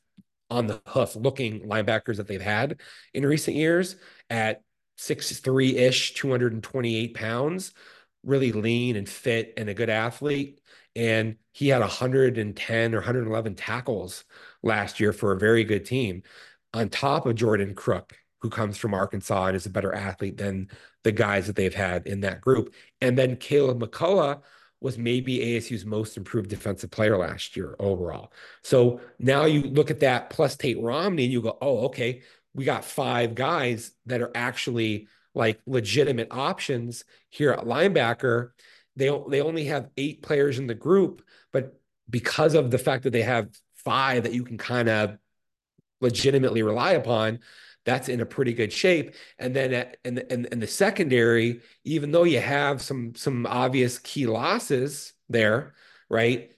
on 0.54 0.68
the 0.68 0.82
hoof 0.88 1.16
looking 1.16 1.62
linebackers 1.62 2.18
that 2.18 2.28
they've 2.28 2.42
had 2.42 2.80
in 3.14 3.26
recent 3.26 3.58
years 3.58 3.96
at 4.34 4.63
six 4.98 5.39
three 5.39 5.78
ish, 5.78 6.15
228 6.15 7.13
pounds, 7.13 7.72
really 8.24 8.52
lean 8.52 8.96
and 8.96 9.08
fit 9.08 9.54
and 9.58 9.69
a 9.69 9.76
good 9.76 9.91
athlete. 9.91 10.60
And 10.96 11.38
he 11.52 11.69
had 11.69 11.82
110 11.82 12.96
or 12.96 12.98
111 12.98 13.56
tackles 13.56 14.24
last 14.63 15.00
year 15.00 15.13
for 15.13 15.32
a 15.32 15.39
very 15.39 15.63
good 15.63 15.86
team, 15.86 16.24
on 16.74 16.89
top 16.89 17.28
of 17.28 17.36
Jordan 17.36 17.76
Crook, 17.76 18.17
who 18.41 18.50
comes 18.50 18.76
from 18.76 18.96
Arkansas 18.96 19.46
and 19.46 19.56
is 19.56 19.67
a 19.67 19.72
better 19.72 19.93
athlete 19.93 20.38
than 20.38 20.69
the 21.04 21.12
guys 21.12 21.46
that 21.46 21.56
they've 21.56 21.74
had 21.74 22.08
in 22.08 22.22
that 22.22 22.41
group. 22.41 22.74
And 23.02 23.15
then 23.15 23.36
Caleb 23.36 23.82
McCullough 23.82 24.41
was 24.82 24.98
maybe 24.98 25.38
ASU's 25.39 25.86
most 25.86 26.17
improved 26.17 26.50
defensive 26.50 26.91
player 26.91 27.17
last 27.17 27.56
year 27.56 27.76
overall. 27.80 28.34
So 28.63 29.00
now 29.19 29.46
you 29.46 29.62
look 29.62 29.91
at 29.91 30.02
that 30.02 30.30
plus 30.32 30.58
Tate 30.58 30.82
Romney 30.82 31.26
and 31.26 31.34
you 31.34 31.41
go, 31.41 31.58
oh, 31.62 31.86
okay, 31.86 32.24
we 32.54 32.66
got 32.66 32.86
five 32.86 33.36
guys 33.36 33.92
that 34.06 34.22
are 34.22 34.32
actually 34.36 35.08
like 35.36 35.60
legitimate 35.66 36.28
options 36.32 37.04
here 37.30 37.52
at 37.52 37.66
linebacker. 37.66 38.52
They 38.96 39.10
they 39.30 39.42
only 39.42 39.66
have 39.66 39.89
eight 39.98 40.22
players 40.22 40.60
in 40.60 40.68
the 40.68 40.76
group, 40.76 41.24
but 41.52 41.80
because 42.10 42.54
of 42.54 42.70
the 42.70 42.78
fact 42.78 43.04
that 43.04 43.13
they 43.13 43.24
have 43.24 43.50
five 43.76 44.24
that 44.24 44.34
you 44.34 44.44
can 44.44 44.58
kind 44.58 44.89
of 44.89 45.18
legitimately 46.02 46.62
rely 46.62 46.92
upon, 46.92 47.39
that's 47.86 48.10
in 48.10 48.22
a 48.22 48.26
pretty 48.26 48.54
good 48.54 48.72
shape. 48.72 49.16
And 49.39 49.56
then 49.56 49.74
at, 49.74 49.98
the, 50.04 50.32
in, 50.32 50.46
in 50.46 50.60
the 50.60 50.68
secondary, 50.68 51.62
even 51.84 52.12
though 52.12 52.24
you 52.24 52.39
have 52.39 52.82
some 52.82 53.16
some 53.16 53.46
obvious 53.46 54.00
key 54.00 54.28
losses 54.28 55.13
there, 55.30 55.74
right? 56.10 56.53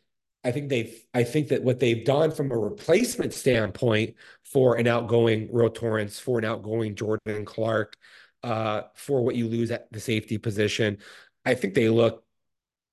I 0.46 0.52
think 0.52 0.70
they've 0.70 1.04
I 1.14 1.24
think 1.24 1.50
that 1.50 1.64
what 1.64 1.80
they've 1.80 2.06
done 2.06 2.32
from 2.32 2.52
a 2.52 2.58
replacement 2.58 3.34
standpoint 3.34 4.16
for 4.44 4.76
an 4.78 4.88
outgoing 4.88 5.50
Earl 5.52 5.72
Torrence, 5.72 6.20
for 6.20 6.38
an 6.38 6.46
outgoing 6.46 6.96
Jordan 6.96 7.46
Clark, 7.46 7.98
uh, 8.44 8.84
for 8.94 9.24
what 9.24 9.36
you 9.36 9.48
lose 9.48 9.72
at 9.72 9.92
the 9.92 10.00
safety 10.00 10.38
position, 10.38 11.00
I 11.46 11.56
think 11.56 11.74
they 11.74 11.90
look 11.90 12.24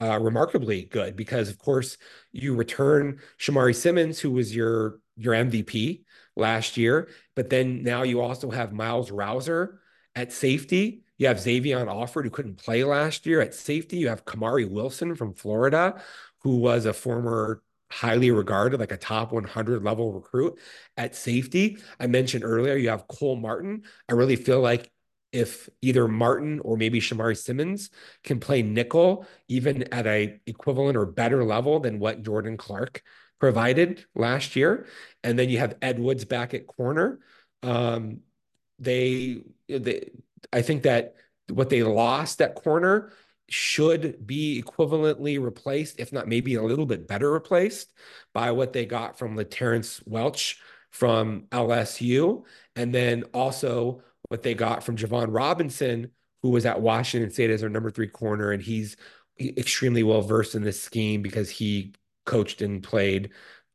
uh, 0.01 0.19
remarkably 0.19 0.85
good 0.85 1.15
because, 1.15 1.51
of 1.51 1.59
course, 1.59 1.99
you 2.33 2.57
return 2.57 3.21
Shamari 3.39 3.75
Simmons, 3.75 4.19
who 4.19 4.31
was 4.31 4.57
your 4.57 5.01
your 5.17 5.35
MVP 5.35 6.05
last 6.37 6.79
year. 6.79 7.11
But 7.37 7.51
then 7.51 7.83
now 7.83 8.03
you 8.03 8.23
also 8.23 8.51
have 8.51 8.73
Myles 8.73 9.11
Rouser 9.11 9.81
at 10.15 10.33
safety. 10.33 11.05
You 11.19 11.29
have 11.29 11.39
Xavier 11.39 11.87
Alford, 11.89 12.25
who 12.25 12.31
couldn't 12.31 12.57
play 12.57 12.83
last 12.83 13.27
year 13.27 13.41
at 13.41 13.55
safety. 13.55 13.99
You 13.99 14.09
have 14.09 14.25
Kamari 14.25 14.69
Wilson 14.69 15.15
from 15.15 15.35
Florida, 15.35 16.03
who 16.43 16.57
was 16.57 16.87
a 16.87 16.93
former 16.93 17.63
highly 17.91 18.31
regarded, 18.31 18.81
like 18.81 18.93
a 18.93 18.97
top 18.97 19.33
100 19.33 19.85
level 19.85 20.13
recruit 20.13 20.59
at 20.97 21.15
safety. 21.15 21.77
I 22.01 22.07
mentioned 22.07 22.43
earlier, 22.43 22.75
you 22.77 22.89
have 22.89 23.07
Cole 23.07 23.37
Martin. 23.37 23.83
I 24.09 24.15
really 24.15 24.37
feel 24.37 24.61
like 24.61 24.91
if 25.33 25.69
either 25.81 26.09
Martin 26.09 26.61
or 26.61 26.77
maybe 26.77 27.01
Shamari 27.01 27.37
Simmons 27.37 27.91
can 28.25 28.41
play 28.41 28.63
nickel, 28.63 29.27
even 29.49 29.85
at 29.93 30.07
a 30.07 30.41
equivalent 30.47 30.97
or 30.97 31.07
better 31.07 31.45
level 31.45 31.81
than 31.81 31.99
what 31.99 32.23
Jordan 32.23 32.57
Clark 32.57 33.03
provided 33.39 34.05
last 34.15 34.57
year. 34.57 34.87
And 35.25 35.39
then 35.39 35.49
you 35.49 35.59
have 35.59 35.77
Ed 35.83 35.99
Woods 35.99 36.25
back 36.25 36.55
at 36.55 36.67
corner. 36.67 37.21
Um, 37.63 38.21
they, 38.79 39.43
they, 39.69 40.11
I 40.53 40.63
think 40.63 40.83
that 40.83 41.15
what 41.49 41.71
they 41.71 41.83
lost 41.83 42.41
at 42.41 42.55
corner 42.55 43.13
should 43.53 44.27
be 44.27 44.63
equivalently 44.63 45.43
replaced, 45.43 46.01
if 46.01 46.13
not 46.13 46.29
maybe 46.29 46.55
a 46.55 46.63
little 46.63 46.87
bit 46.87 47.07
better 47.07 47.31
replaced 47.31 47.93
by 48.33 48.51
what 48.51 48.73
they 48.73 48.87
got 48.87 49.19
from 49.19 49.37
Laterrance 49.37 50.03
Welch 50.07 50.61
from 50.91 51.43
LSU. 51.51 52.45
And 52.77 52.95
then 52.95 53.25
also 53.35 54.03
what 54.29 54.43
they 54.43 54.55
got 54.55 54.85
from 54.85 54.97
Javon 54.97 55.29
Robinson, 55.31 56.11
who 56.43 56.51
was 56.51 56.67
at 56.67 56.81
Washington 56.81 57.31
State 57.31 57.51
as 57.51 57.61
their 57.61 57.71
number 57.71 57.91
three 57.91 58.09
corner. 58.09 58.53
And 58.53 58.63
he's 58.63 58.97
extremely 59.41 60.03
well 60.03 60.23
versed 60.23 60.55
in 60.55 60.63
this 60.63 60.81
scheme 60.81 61.23
because 61.23 61.51
he 61.51 61.95
coached 62.25 62.63
and 62.63 62.83
played 62.83 63.31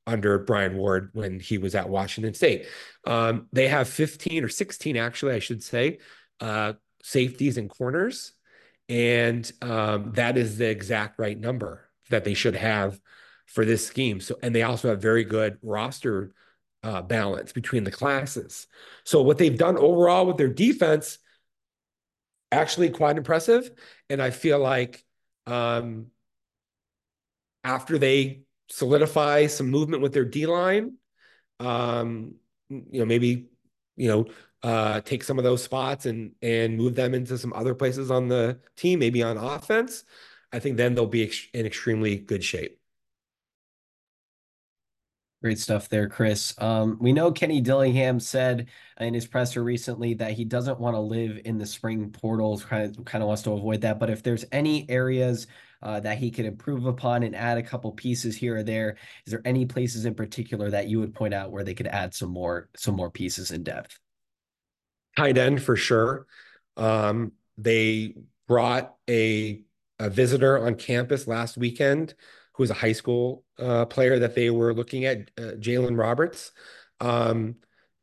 under 0.05 0.39
Brian 0.39 0.77
Ward 0.77 1.09
when 1.13 1.39
he 1.39 1.57
was 1.57 1.75
at 1.75 1.89
Washington 1.89 2.33
State. 2.33 2.65
Um, 3.05 3.47
they 3.51 3.67
have 3.67 3.89
15 3.89 4.43
or 4.43 4.49
16, 4.49 4.95
actually, 4.95 5.33
I 5.33 5.39
should 5.39 5.61
say, 5.61 5.99
uh, 6.39 6.73
safeties 7.03 7.57
and 7.57 7.69
corners. 7.69 8.33
And 8.89 9.49
um, 9.61 10.13
that 10.13 10.37
is 10.37 10.57
the 10.57 10.69
exact 10.69 11.19
right 11.19 11.37
number 11.37 11.89
that 12.09 12.23
they 12.23 12.33
should 12.33 12.55
have 12.55 12.99
for 13.45 13.65
this 13.65 13.85
scheme. 13.85 14.19
So, 14.21 14.37
and 14.41 14.55
they 14.55 14.63
also 14.63 14.89
have 14.89 15.01
very 15.01 15.23
good 15.23 15.57
roster 15.61 16.33
uh, 16.83 17.01
balance 17.01 17.51
between 17.51 17.83
the 17.83 17.91
classes. 17.91 18.67
So, 19.03 19.21
what 19.21 19.37
they've 19.37 19.57
done 19.57 19.77
overall 19.77 20.25
with 20.25 20.37
their 20.37 20.47
defense, 20.47 21.19
actually 22.51 22.89
quite 22.89 23.17
impressive. 23.17 23.69
And 24.09 24.21
I 24.21 24.29
feel 24.29 24.59
like 24.59 25.03
um, 25.47 26.07
after 27.63 27.97
they 27.97 28.43
solidify 28.69 29.47
some 29.47 29.69
movement 29.69 30.01
with 30.01 30.13
their 30.13 30.25
D 30.25 30.45
line, 30.45 30.93
um, 31.59 32.35
you 32.69 32.99
know, 32.99 33.05
maybe 33.05 33.47
you 33.97 34.07
know, 34.07 34.25
uh, 34.63 35.01
take 35.01 35.23
some 35.23 35.37
of 35.37 35.43
those 35.43 35.63
spots 35.63 36.05
and 36.05 36.33
and 36.41 36.77
move 36.77 36.95
them 36.95 37.13
into 37.13 37.37
some 37.37 37.53
other 37.53 37.75
places 37.75 38.11
on 38.11 38.27
the 38.27 38.59
team, 38.75 38.99
maybe 38.99 39.23
on 39.23 39.37
offense. 39.37 40.03
I 40.51 40.59
think 40.59 40.77
then 40.77 40.95
they'll 40.95 41.05
be 41.07 41.23
ex- 41.23 41.47
in 41.53 41.65
extremely 41.65 42.17
good 42.17 42.43
shape. 42.43 42.79
Great 45.43 45.59
stuff 45.59 45.87
there, 45.89 46.09
Chris. 46.09 46.55
Um, 46.57 46.97
we 46.99 47.13
know 47.13 47.31
Kenny 47.31 47.61
Dillingham 47.61 48.19
said 48.19 48.69
in 48.99 49.13
his 49.13 49.27
presser 49.27 49.63
recently 49.63 50.15
that 50.15 50.31
he 50.31 50.43
doesn't 50.43 50.79
want 50.79 50.95
to 50.95 50.99
live 50.99 51.39
in 51.45 51.59
the 51.59 51.65
spring 51.65 52.09
portals, 52.09 52.65
kind 52.65 52.97
of, 52.97 53.05
kind 53.05 53.21
of 53.21 53.27
wants 53.27 53.43
to 53.43 53.51
avoid 53.51 53.81
that. 53.81 53.99
But 53.99 54.09
if 54.09 54.23
there's 54.23 54.45
any 54.51 54.89
areas 54.89 55.45
uh, 55.81 55.99
that 55.99 56.17
he 56.17 56.31
could 56.31 56.45
improve 56.45 56.85
upon 56.85 57.23
and 57.23 57.35
add 57.35 57.57
a 57.57 57.63
couple 57.63 57.91
pieces 57.91 58.35
here 58.35 58.57
or 58.57 58.63
there? 58.63 58.97
Is 59.25 59.31
there 59.31 59.41
any 59.45 59.65
places 59.65 60.05
in 60.05 60.15
particular 60.15 60.69
that 60.71 60.87
you 60.87 60.99
would 60.99 61.13
point 61.13 61.33
out 61.33 61.51
where 61.51 61.63
they 61.63 61.73
could 61.73 61.87
add 61.87 62.13
some 62.13 62.29
more 62.29 62.69
some 62.75 62.95
more 62.95 63.11
pieces 63.11 63.51
in 63.51 63.63
depth? 63.63 63.99
Tight 65.17 65.37
end 65.37 65.61
for 65.63 65.75
sure. 65.75 66.27
Um, 66.77 67.31
they 67.57 68.15
brought 68.47 68.95
a 69.09 69.61
a 69.99 70.09
visitor 70.11 70.63
on 70.63 70.75
campus 70.75 71.27
last 71.27 71.57
weekend 71.57 72.13
who 72.53 72.61
was 72.61 72.69
a 72.69 72.75
high 72.75 72.91
school 72.91 73.43
uh, 73.57 73.85
player 73.85 74.19
that 74.19 74.35
they 74.35 74.51
were 74.51 74.73
looking 74.73 75.05
at, 75.05 75.31
uh, 75.37 75.53
Jalen 75.57 75.97
Roberts, 75.97 76.51
um, 76.99 77.55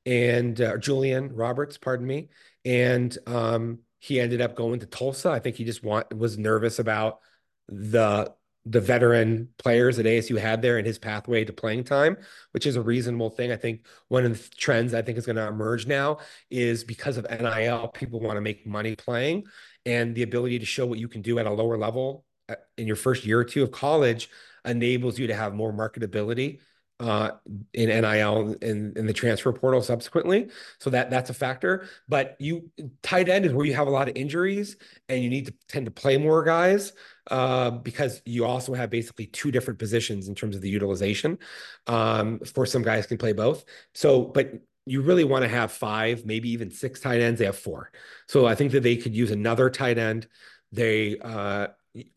and 0.05 0.61
uh, 0.61 0.77
Julian 0.79 1.33
Roberts, 1.35 1.79
pardon 1.79 2.07
me, 2.07 2.31
and 2.65 3.17
um, 3.27 3.79
he 4.01 4.19
ended 4.19 4.41
up 4.41 4.57
going 4.57 4.81
to 4.81 4.87
Tulsa. 4.87 5.31
I 5.31 5.39
think 5.39 5.55
he 5.55 5.65
just 5.65 5.85
want 5.85 6.13
was 6.17 6.37
nervous 6.37 6.81
about 6.81 7.21
the 7.69 8.33
the 8.67 8.81
veteran 8.81 9.49
players 9.59 9.97
that 9.97 10.07
ASU 10.07 10.39
had 10.39 10.63
there 10.63 10.79
and 10.79 10.87
his 10.87 10.99
pathway 10.99 11.45
to 11.45 11.53
playing 11.53 11.85
time, 11.85 12.17
which 12.53 12.65
is 12.67 12.77
a 12.77 12.83
reasonable 12.83 13.29
thing. 13.29 13.53
I 13.53 13.57
think 13.57 13.87
one 14.09 14.25
of 14.25 14.33
the 14.33 14.49
trends 14.57 14.95
I 14.95 15.03
think 15.03 15.19
is 15.19 15.27
going 15.27 15.37
to 15.37 15.47
emerge 15.47 15.87
now 15.87 16.19
is 16.51 16.83
because 16.83 17.19
of 17.19 17.27
NIL, 17.29 17.89
people 17.89 18.21
want 18.21 18.37
to 18.37 18.41
make 18.41 18.67
money 18.67 18.97
playing 18.97 19.45
and 19.85 20.15
the 20.15 20.23
ability 20.23 20.59
to 20.61 20.67
show 20.67 20.87
what 20.87 20.99
you 20.99 21.09
can 21.09 21.21
do 21.21 21.39
at 21.39 21.47
a 21.47 21.53
lower 21.53 21.77
level 21.77 22.25
uh, 22.49 22.55
in 22.79 22.87
your 22.87 22.97
first 22.97 23.27
year 23.27 23.39
or 23.39 23.45
two 23.45 23.63
of 23.63 23.71
college 23.71 24.31
enables 24.65 25.19
you 25.19 25.27
to 25.27 25.35
have 25.35 25.55
more 25.55 25.73
marketability 25.73 26.61
uh, 27.01 27.33
in 27.73 27.89
NIL 27.89 28.57
and 28.63 28.97
in 28.97 29.07
the 29.07 29.13
transfer 29.13 29.53
portal 29.53 29.83
subsequently. 29.83 30.49
So 30.79 30.91
that 30.91 31.11
that's 31.11 31.31
a 31.31 31.35
factor. 31.35 31.89
But 32.09 32.37
you 32.39 32.71
tight 33.03 33.29
end 33.29 33.45
is 33.45 33.53
where 33.53 33.67
you 33.67 33.75
have 33.75 33.89
a 33.89 33.91
lot 33.91 34.09
of 34.09 34.17
injuries 34.17 34.77
and 35.09 35.23
you 35.23 35.29
need 35.29 35.47
to 35.47 35.55
tend 35.69 35.87
to 35.87 35.91
play 35.91 36.17
more 36.17 36.45
guys 36.45 36.93
uh, 37.31 37.71
because 37.71 38.23
you 38.25 38.45
also 38.45 38.75
have 38.75 38.91
basically 38.91 39.27
two 39.27 39.51
different 39.51 39.79
positions 39.79 40.29
in 40.29 40.35
terms 40.35 40.55
of 40.55 40.63
the 40.63 40.71
utilization. 40.71 41.39
Um, 41.87 42.39
for 42.41 42.67
some 42.67 42.83
guys 42.83 43.07
can 43.07 43.19
play 43.19 43.33
both. 43.33 43.65
So, 43.95 44.23
but 44.23 44.53
you 44.87 45.01
really 45.01 45.25
want 45.25 45.43
to 45.43 45.49
have 45.49 45.73
five, 45.73 46.27
maybe 46.27 46.51
even 46.51 46.71
six 46.71 47.01
tight 47.01 47.21
ends. 47.21 47.39
They 47.39 47.47
have 47.47 47.57
four. 47.57 47.91
So 48.29 48.47
I 48.47 48.55
think 48.55 48.73
that 48.73 48.83
they 48.83 48.97
could 48.97 49.17
use 49.17 49.31
another 49.31 49.71
tight 49.71 49.99
end. 49.99 50.29
They 50.73 51.19
uh, 51.19 51.69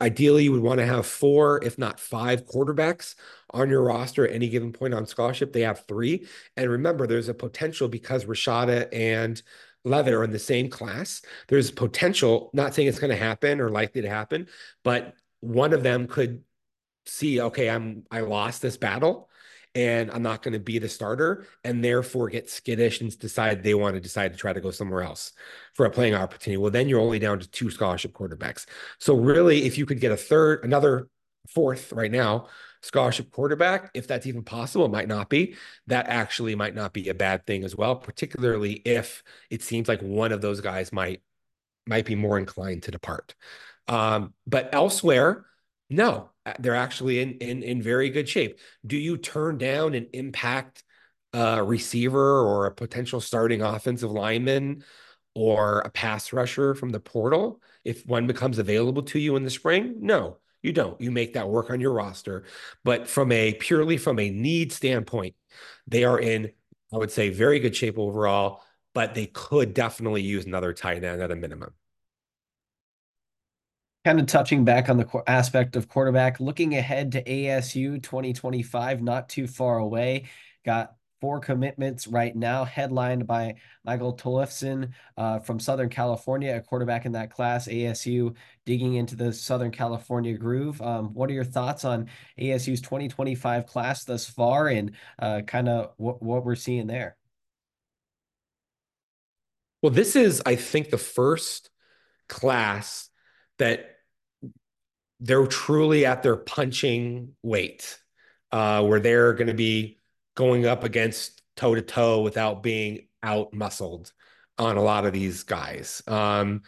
ideally 0.01 0.43
you 0.43 0.51
would 0.51 0.61
want 0.61 0.79
to 0.79 0.85
have 0.85 1.05
four, 1.05 1.63
if 1.63 1.77
not 1.77 1.99
five 1.99 2.45
quarterbacks 2.45 3.15
on 3.51 3.69
your 3.69 3.83
roster 3.83 4.27
at 4.27 4.33
any 4.33 4.49
given 4.49 4.71
point 4.71 4.93
on 4.93 5.05
scholarship. 5.05 5.53
They 5.53 5.61
have 5.61 5.85
three. 5.87 6.27
And 6.55 6.69
remember, 6.69 7.05
there's 7.05 7.29
a 7.29 7.33
potential 7.33 7.87
because 7.87 8.25
Rashada 8.25 8.87
and 8.91 9.41
Leavitt 9.83 10.13
are 10.13 10.23
in 10.23 10.31
the 10.31 10.39
same 10.39 10.69
class. 10.69 11.21
There's 11.47 11.71
potential, 11.71 12.49
not 12.53 12.73
saying 12.73 12.87
it's 12.87 12.99
going 12.99 13.11
to 13.11 13.23
happen 13.23 13.61
or 13.61 13.69
likely 13.69 14.01
to 14.01 14.09
happen, 14.09 14.47
but 14.83 15.13
one 15.39 15.73
of 15.73 15.83
them 15.83 16.07
could 16.07 16.43
see, 17.05 17.39
okay, 17.39 17.69
I'm 17.69 18.03
I 18.11 18.21
lost 18.21 18.61
this 18.61 18.77
battle 18.77 19.29
and 19.77 20.09
I'm 20.09 20.23
not 20.23 20.41
going 20.41 20.53
to 20.53 20.59
be 20.59 20.79
the 20.79 20.89
starter, 20.89 21.45
and 21.63 21.83
therefore 21.83 22.29
get 22.29 22.49
skittish 22.49 22.99
and 22.99 23.17
decide 23.19 23.61
they 23.61 23.75
want 23.75 23.93
to 23.93 24.01
decide 24.01 24.33
to 24.33 24.37
try 24.37 24.51
to 24.51 24.59
go 24.59 24.71
somewhere 24.71 25.03
else 25.03 25.33
for 25.75 25.85
a 25.85 25.91
playing 25.91 26.15
opportunity. 26.15 26.57
Well, 26.57 26.71
then 26.71 26.89
you're 26.89 26.99
only 26.99 27.19
down 27.19 27.39
to 27.39 27.47
two 27.47 27.69
scholarship 27.69 28.11
quarterbacks. 28.11 28.65
So 28.97 29.15
really, 29.15 29.65
if 29.65 29.77
you 29.77 29.85
could 29.85 29.99
get 29.99 30.11
a 30.11 30.17
third, 30.17 30.65
another 30.65 31.09
fourth 31.53 31.93
right 31.93 32.11
now 32.11 32.47
scholarship 32.81 33.31
quarterback, 33.31 33.91
if 33.93 34.07
that's 34.07 34.25
even 34.25 34.43
possible, 34.43 34.85
it 34.85 34.91
might 34.91 35.07
not 35.07 35.29
be. 35.29 35.55
That 35.85 36.07
actually 36.07 36.55
might 36.55 36.73
not 36.73 36.91
be 36.91 37.09
a 37.09 37.13
bad 37.13 37.45
thing 37.45 37.63
as 37.63 37.75
well, 37.75 37.95
particularly 37.95 38.73
if 38.73 39.23
it 39.51 39.61
seems 39.61 39.87
like 39.87 40.01
one 40.01 40.31
of 40.31 40.41
those 40.41 40.59
guys 40.59 40.91
might 40.91 41.21
might 41.85 42.05
be 42.05 42.15
more 42.15 42.39
inclined 42.39 42.83
to 42.83 42.91
depart. 42.91 43.35
Um, 43.87 44.33
but 44.47 44.69
elsewhere, 44.73 45.45
no, 45.89 46.31
they're 46.59 46.75
actually 46.75 47.21
in 47.21 47.37
in 47.37 47.63
in 47.63 47.81
very 47.81 48.09
good 48.09 48.27
shape. 48.27 48.59
Do 48.85 48.97
you 48.97 49.17
turn 49.17 49.57
down 49.57 49.93
an 49.93 50.07
impact 50.13 50.83
uh, 51.33 51.63
receiver 51.65 52.41
or 52.41 52.65
a 52.65 52.73
potential 52.73 53.21
starting 53.21 53.61
offensive 53.61 54.11
lineman 54.11 54.83
or 55.35 55.79
a 55.79 55.89
pass 55.89 56.33
rusher 56.33 56.73
from 56.73 56.89
the 56.89 56.99
portal 56.99 57.61
if 57.85 58.05
one 58.05 58.27
becomes 58.27 58.59
available 58.59 59.03
to 59.03 59.19
you 59.19 59.35
in 59.35 59.43
the 59.43 59.49
spring? 59.49 59.95
No, 59.99 60.37
you 60.61 60.73
don't. 60.73 60.99
You 60.99 61.11
make 61.11 61.33
that 61.33 61.49
work 61.49 61.69
on 61.69 61.79
your 61.79 61.93
roster. 61.93 62.45
But 62.83 63.07
from 63.07 63.31
a 63.31 63.53
purely 63.53 63.97
from 63.97 64.19
a 64.19 64.29
need 64.29 64.71
standpoint, 64.73 65.35
they 65.87 66.03
are 66.03 66.19
in, 66.19 66.51
I 66.93 66.97
would 66.97 67.11
say, 67.11 67.29
very 67.29 67.59
good 67.59 67.75
shape 67.75 67.97
overall, 67.97 68.63
but 68.93 69.13
they 69.15 69.27
could 69.27 69.73
definitely 69.73 70.23
use 70.23 70.45
another 70.45 70.73
tight 70.73 71.03
end 71.03 71.21
at 71.21 71.31
a 71.31 71.35
minimum 71.35 71.73
kind 74.07 74.21
of 74.21 74.25
touching 74.25 74.63
back 74.63 74.87
on 74.87 74.95
the 74.95 75.23
aspect 75.27 75.75
of 75.75 75.89
quarterback, 75.89 76.39
looking 76.39 76.77
ahead 76.77 77.11
to 77.11 77.21
ASU 77.25 78.01
2025, 78.01 79.01
not 79.01 79.27
too 79.27 79.45
far 79.47 79.79
away. 79.79 80.29
Got 80.63 80.93
four 81.19 81.41
commitments 81.41 82.07
right 82.07 82.33
now, 82.33 82.63
headlined 82.63 83.27
by 83.27 83.55
Michael 83.83 84.15
Tollefson 84.15 84.93
uh, 85.17 85.39
from 85.39 85.59
Southern 85.59 85.89
California, 85.89 86.55
a 86.55 86.61
quarterback 86.61 87.05
in 87.05 87.11
that 87.11 87.31
class. 87.31 87.67
ASU 87.67 88.33
digging 88.65 88.93
into 88.93 89.17
the 89.17 89.33
Southern 89.33 89.71
California 89.71 90.37
groove. 90.37 90.81
Um, 90.81 91.13
what 91.13 91.29
are 91.29 91.33
your 91.33 91.43
thoughts 91.43 91.83
on 91.83 92.07
ASU's 92.39 92.79
2025 92.79 93.65
class 93.65 94.05
thus 94.05 94.25
far 94.25 94.69
and 94.69 94.91
uh, 95.19 95.41
kind 95.41 95.67
of 95.67 95.91
what, 95.97 96.23
what 96.23 96.45
we're 96.45 96.55
seeing 96.55 96.87
there? 96.87 97.17
Well, 99.81 99.91
this 99.91 100.15
is, 100.15 100.41
I 100.45 100.55
think, 100.55 100.91
the 100.91 100.97
first 100.97 101.69
class 102.29 103.09
that 103.57 103.96
they're 105.19 105.47
truly 105.47 106.05
at 106.05 106.23
their 106.23 106.35
punching 106.35 107.33
weight, 107.43 107.99
uh, 108.51 108.83
where 108.85 108.99
they're 108.99 109.33
going 109.33 109.47
to 109.47 109.53
be 109.53 109.97
going 110.35 110.65
up 110.65 110.83
against 110.83 111.41
toe 111.55 111.75
to 111.75 111.81
toe 111.81 112.21
without 112.21 112.61
being 112.61 113.07
out 113.23 113.53
muscled 113.53 114.11
on 114.57 114.77
a 114.77 114.81
lot 114.81 115.05
of 115.05 115.13
these 115.13 115.43
guys. 115.43 116.01
Um, 116.07 116.61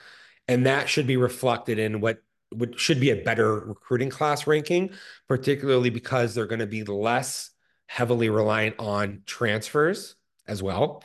and 0.47 0.65
that 0.65 0.89
should 0.89 1.07
be 1.07 1.17
reflected 1.17 1.79
in 1.79 2.01
what 2.01 2.19
what 2.51 2.79
should 2.79 2.99
be 2.99 3.11
a 3.11 3.23
better 3.23 3.59
recruiting 3.59 4.09
class 4.09 4.47
ranking, 4.47 4.89
particularly 5.27 5.91
because 5.91 6.33
they're 6.33 6.47
going 6.47 6.59
to 6.59 6.65
be 6.65 6.83
less 6.83 7.51
heavily 7.85 8.29
reliant 8.29 8.75
on 8.79 9.21
transfers 9.27 10.15
as 10.47 10.63
well. 10.63 11.03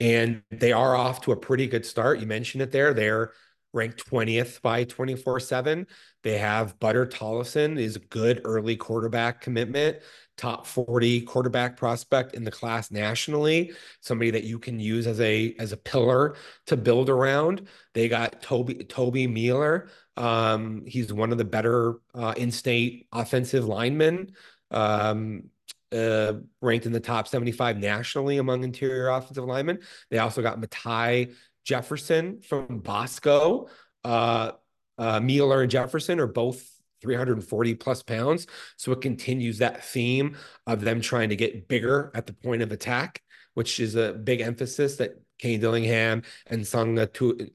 And 0.00 0.42
they 0.50 0.72
are 0.72 0.94
off 0.94 1.22
to 1.22 1.32
a 1.32 1.36
pretty 1.36 1.66
good 1.66 1.86
start. 1.86 2.20
You 2.20 2.26
mentioned 2.26 2.62
it 2.62 2.72
there. 2.72 2.92
They're 2.92 3.32
ranked 3.72 4.08
20th 4.08 4.60
by 4.62 4.84
24 4.84 5.40
7. 5.40 5.86
They 6.22 6.38
have 6.38 6.78
Butter 6.78 7.06
Tollefson 7.06 7.78
is 7.78 7.96
a 7.96 8.00
good 8.00 8.42
early 8.44 8.76
quarterback 8.76 9.40
commitment, 9.40 9.98
top 10.36 10.66
40 10.66 11.22
quarterback 11.22 11.76
prospect 11.76 12.34
in 12.34 12.44
the 12.44 12.50
class 12.50 12.90
nationally, 12.90 13.72
somebody 14.00 14.30
that 14.30 14.44
you 14.44 14.58
can 14.58 14.78
use 14.78 15.06
as 15.06 15.20
a 15.20 15.54
as 15.58 15.72
a 15.72 15.76
pillar 15.76 16.36
to 16.66 16.76
build 16.76 17.08
around. 17.08 17.66
They 17.94 18.08
got 18.08 18.42
Toby 18.42 18.84
Toby 18.84 19.26
Mueller. 19.26 19.88
Um, 20.16 20.84
he's 20.86 21.12
one 21.12 21.32
of 21.32 21.38
the 21.38 21.44
better 21.44 21.96
uh, 22.14 22.34
in-state 22.36 23.08
offensive 23.12 23.64
linemen. 23.64 24.32
Um, 24.70 25.44
uh, 25.92 26.34
ranked 26.62 26.86
in 26.86 26.92
the 26.92 27.00
top 27.00 27.28
75 27.28 27.76
nationally 27.76 28.38
among 28.38 28.64
interior 28.64 29.10
offensive 29.10 29.44
linemen. 29.44 29.80
They 30.10 30.18
also 30.18 30.40
got 30.40 30.58
Matai 30.58 31.28
Jefferson 31.64 32.40
from 32.40 32.78
Bosco. 32.78 33.68
Uh, 34.04 34.52
uh, 34.98 35.20
Mueller 35.20 35.62
and 35.62 35.70
Jefferson 35.70 36.20
are 36.20 36.26
both 36.26 36.68
340 37.02 37.74
plus 37.74 38.02
pounds. 38.02 38.46
So 38.76 38.92
it 38.92 39.00
continues 39.00 39.58
that 39.58 39.84
theme 39.84 40.36
of 40.66 40.80
them 40.80 41.00
trying 41.00 41.28
to 41.30 41.36
get 41.36 41.68
bigger 41.68 42.12
at 42.14 42.26
the 42.26 42.32
point 42.32 42.62
of 42.62 42.72
attack, 42.72 43.22
which 43.54 43.80
is 43.80 43.96
a 43.96 44.12
big 44.12 44.40
emphasis 44.40 44.96
that 44.96 45.16
Kenny 45.38 45.58
Dillingham 45.58 46.22
and 46.46 46.64
Sung 46.64 46.96
uh, 46.98 47.06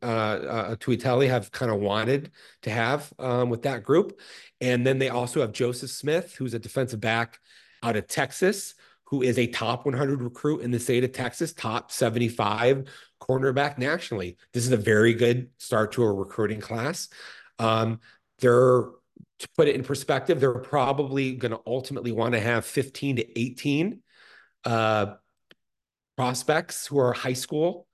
uh, 0.04 0.76
have 0.82 1.52
kind 1.52 1.72
of 1.72 1.80
wanted 1.80 2.32
to 2.64 2.70
have 2.70 3.14
um, 3.18 3.50
with 3.50 3.62
that 3.62 3.84
group. 3.84 4.20
And 4.60 4.86
then 4.86 5.00
they 5.00 5.08
also 5.08 5.40
have 5.40 5.54
Joseph 5.54 5.92
Smith, 5.92 6.36
who's 6.36 6.54
a 6.54 6.60
defensive 6.60 7.00
back 7.00 7.40
out 7.82 7.96
of 7.96 8.08
Texas, 8.08 8.76
who 9.10 9.22
is 9.22 9.40
a 9.40 9.48
top 9.48 9.86
100 9.86 10.22
recruit 10.22 10.62
in 10.62 10.72
the 10.72 10.80
state 10.80 11.04
of 11.04 11.14
Texas, 11.14 11.54
top 11.54 11.92
75 11.92 12.90
cornerback 13.22 13.78
nationally. 13.78 14.38
This 14.54 14.66
is 14.66 14.72
a 14.72 14.78
very 14.78 15.14
good 15.14 15.50
start 15.58 15.94
to 15.94 16.04
a 16.04 16.12
recruiting 16.12 16.60
class. 16.60 17.08
Um, 17.58 18.02
they're 18.40 18.90
to 19.40 19.48
put 19.56 19.68
it 19.68 19.76
in 19.76 19.84
perspective, 19.84 20.40
they're 20.40 20.54
probably 20.54 21.36
going 21.36 21.52
to 21.52 21.62
ultimately 21.66 22.12
want 22.12 22.34
to 22.34 22.40
have 22.40 22.66
15 22.66 23.18
to 23.18 23.40
18 23.40 24.02
uh, 24.66 25.14
prospects 26.16 26.88
who 26.88 26.98
are 27.00 27.14
high 27.14 27.34
school 27.34 27.88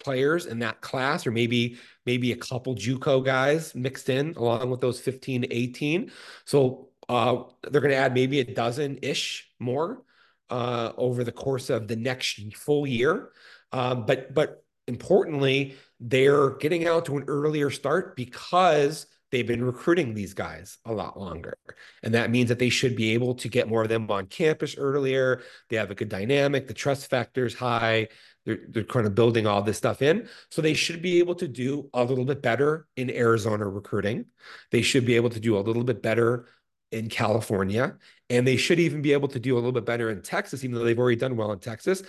players 0.00 0.46
in 0.46 0.60
that 0.60 0.80
class, 0.80 1.26
or 1.26 1.30
maybe 1.30 1.78
maybe 2.06 2.32
a 2.32 2.36
couple 2.36 2.74
JUCO 2.74 3.24
guys 3.24 3.74
mixed 3.74 4.08
in 4.08 4.34
along 4.36 4.70
with 4.70 4.80
those 4.80 5.00
15 5.00 5.42
to 5.42 5.54
18. 5.54 6.10
So 6.44 6.88
uh, 7.08 7.42
they're 7.70 7.80
going 7.80 7.90
to 7.90 7.96
add 7.96 8.14
maybe 8.14 8.40
a 8.40 8.54
dozen 8.54 8.98
ish 9.02 9.50
more 9.58 10.02
uh, 10.50 10.92
over 10.96 11.24
the 11.24 11.32
course 11.32 11.70
of 11.70 11.88
the 11.88 11.96
next 11.96 12.40
full 12.54 12.86
year. 12.86 13.30
Um, 13.72 14.06
but 14.06 14.34
but 14.34 14.64
importantly, 14.86 15.76
they're 16.00 16.50
getting 16.50 16.86
out 16.86 17.04
to 17.06 17.16
an 17.16 17.24
earlier 17.28 17.70
start 17.70 18.16
because 18.16 19.06
they've 19.30 19.46
been 19.46 19.64
recruiting 19.64 20.14
these 20.14 20.32
guys 20.32 20.78
a 20.86 20.92
lot 20.92 21.18
longer. 21.18 21.54
And 22.02 22.14
that 22.14 22.30
means 22.30 22.48
that 22.48 22.58
they 22.58 22.70
should 22.70 22.96
be 22.96 23.12
able 23.12 23.34
to 23.36 23.48
get 23.48 23.68
more 23.68 23.82
of 23.82 23.88
them 23.88 24.10
on 24.10 24.26
campus 24.26 24.76
earlier. 24.78 25.42
They 25.68 25.76
have 25.76 25.90
a 25.90 25.94
good 25.94 26.08
dynamic, 26.08 26.66
the 26.66 26.74
trust 26.74 27.10
factor 27.10 27.44
is 27.44 27.54
high. 27.54 28.08
They're, 28.46 28.60
they're 28.70 28.84
kind 28.84 29.06
of 29.06 29.14
building 29.14 29.46
all 29.46 29.60
this 29.60 29.76
stuff 29.76 30.00
in. 30.00 30.26
So 30.50 30.62
they 30.62 30.72
should 30.72 31.02
be 31.02 31.18
able 31.18 31.34
to 31.34 31.48
do 31.48 31.90
a 31.92 32.02
little 32.02 32.24
bit 32.24 32.40
better 32.40 32.86
in 32.96 33.10
Arizona 33.10 33.68
recruiting. 33.68 34.24
They 34.70 34.80
should 34.80 35.04
be 35.04 35.16
able 35.16 35.28
to 35.30 35.40
do 35.40 35.58
a 35.58 35.60
little 35.60 35.84
bit 35.84 36.00
better 36.00 36.46
in 36.92 37.08
California. 37.08 37.96
And 38.30 38.46
they 38.46 38.56
should 38.56 38.80
even 38.80 39.02
be 39.02 39.12
able 39.12 39.28
to 39.28 39.40
do 39.40 39.54
a 39.54 39.56
little 39.56 39.72
bit 39.72 39.84
better 39.84 40.10
in 40.10 40.22
Texas, 40.22 40.64
even 40.64 40.76
though 40.76 40.84
they've 40.84 40.98
already 40.98 41.16
done 41.16 41.36
well 41.36 41.52
in 41.52 41.58
Texas, 41.58 42.02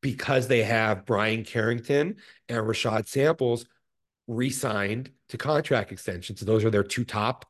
because 0.00 0.48
they 0.48 0.62
have 0.62 1.06
Bryan 1.06 1.44
Carrington 1.44 2.16
and 2.48 2.58
Rashad 2.58 3.08
Samples 3.08 3.66
re-signed 4.26 5.10
to 5.28 5.36
contract 5.36 5.92
extensions. 5.92 6.40
So 6.40 6.46
those 6.46 6.64
are 6.64 6.70
their 6.70 6.84
two 6.84 7.04
top 7.04 7.46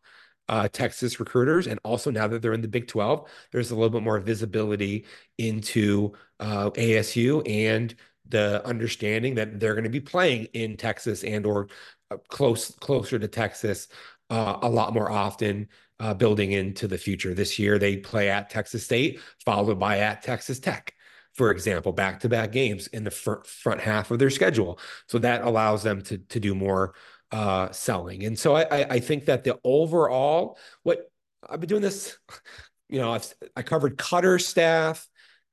uh, 0.48 0.68
Texas 0.68 1.20
recruiters. 1.20 1.66
And 1.66 1.80
also 1.84 2.10
now 2.10 2.26
that 2.28 2.42
they're 2.42 2.52
in 2.52 2.60
the 2.60 2.68
Big 2.68 2.86
12, 2.86 3.28
there's 3.52 3.70
a 3.70 3.74
little 3.74 3.90
bit 3.90 4.02
more 4.02 4.20
visibility 4.20 5.06
into 5.38 6.12
uh, 6.40 6.70
ASU 6.70 7.42
and 7.48 7.94
the 8.28 8.66
understanding 8.66 9.34
that 9.34 9.60
they're 9.60 9.74
going 9.74 9.84
to 9.84 9.90
be 9.90 10.00
playing 10.00 10.46
in 10.52 10.76
Texas 10.76 11.24
and 11.24 11.46
or 11.46 11.68
uh, 12.10 12.16
close 12.28 12.70
closer 12.76 13.18
to 13.18 13.28
Texas 13.28 13.88
uh, 14.30 14.58
a 14.62 14.68
lot 14.68 14.94
more 14.94 15.10
often 15.10 15.68
uh, 16.04 16.12
building 16.12 16.52
into 16.52 16.86
the 16.86 16.98
future. 16.98 17.32
This 17.32 17.58
year 17.58 17.78
they 17.78 17.96
play 17.96 18.28
at 18.28 18.50
Texas 18.50 18.84
State, 18.84 19.20
followed 19.42 19.78
by 19.78 20.00
at 20.00 20.20
Texas 20.20 20.60
Tech, 20.60 20.92
for 21.32 21.50
example, 21.50 21.92
back-to-back 21.92 22.52
games 22.52 22.88
in 22.88 23.04
the 23.04 23.10
fr- 23.10 23.42
front 23.46 23.80
half 23.80 24.10
of 24.10 24.18
their 24.18 24.28
schedule. 24.28 24.78
So 25.06 25.18
that 25.20 25.42
allows 25.44 25.82
them 25.82 26.02
to 26.02 26.18
to 26.18 26.38
do 26.38 26.54
more 26.54 26.94
uh, 27.32 27.70
selling. 27.72 28.24
And 28.24 28.38
so 28.38 28.54
I, 28.54 28.86
I 28.90 29.00
think 29.00 29.24
that 29.24 29.44
the 29.44 29.58
overall 29.64 30.58
what 30.82 31.10
I've 31.48 31.60
been 31.60 31.70
doing 31.70 31.82
this, 31.82 32.18
you 32.90 33.00
know, 33.00 33.12
I've, 33.14 33.34
I 33.56 33.62
covered 33.62 33.96
Koetter 33.96 34.38
staff. 34.38 35.08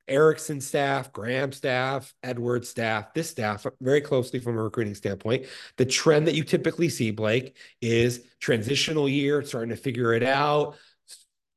Erickson 0.08 0.60
staff, 0.60 1.12
Graham 1.12 1.52
staff, 1.52 2.12
Edwards 2.22 2.68
staff, 2.68 3.14
this 3.14 3.30
staff 3.30 3.66
very 3.80 4.00
closely 4.00 4.40
from 4.40 4.58
a 4.58 4.62
recruiting 4.62 4.94
standpoint. 4.94 5.46
The 5.76 5.86
trend 5.86 6.26
that 6.26 6.34
you 6.34 6.44
typically 6.44 6.88
see, 6.88 7.10
Blake, 7.10 7.56
is 7.80 8.24
transitional 8.40 9.08
year, 9.08 9.42
starting 9.42 9.70
to 9.70 9.76
figure 9.76 10.12
it 10.12 10.22
out, 10.22 10.76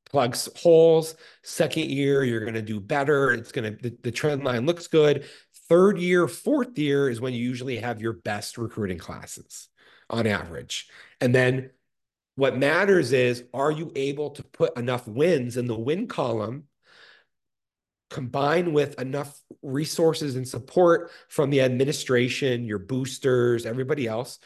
plugs 0.09 0.47
holes. 0.55 1.15
Second 1.43 1.89
year, 1.89 2.23
you're 2.23 2.41
going 2.41 2.53
to 2.53 2.61
do 2.61 2.79
better. 2.79 3.31
It's 3.31 3.51
going 3.51 3.75
to, 3.75 3.89
the, 3.89 3.97
the 4.03 4.11
trend 4.11 4.43
line 4.43 4.65
looks 4.65 4.87
good. 4.87 5.25
Third 5.67 5.97
year, 5.97 6.27
fourth 6.27 6.77
year 6.77 7.09
is 7.09 7.19
when 7.19 7.33
you 7.33 7.43
usually 7.43 7.77
have 7.77 8.01
your 8.01 8.13
best 8.13 8.57
recruiting 8.57 8.99
classes 8.99 9.67
on 10.09 10.27
average. 10.27 10.87
And 11.19 11.33
then 11.33 11.71
what 12.35 12.57
matters 12.57 13.13
is, 13.13 13.43
are 13.53 13.71
you 13.71 13.91
able 13.95 14.29
to 14.31 14.43
put 14.43 14.77
enough 14.77 15.07
wins 15.07 15.57
in 15.57 15.65
the 15.65 15.77
win 15.77 16.07
column? 16.07 16.65
Combined 18.09 18.73
with 18.73 18.99
enough 18.99 19.39
resources 19.61 20.35
and 20.35 20.47
support 20.47 21.11
from 21.27 21.49
the 21.49 21.61
administration, 21.61 22.63
your 22.63 22.79
boosters, 22.79 23.65
everybody 23.65 24.07
else, 24.07 24.39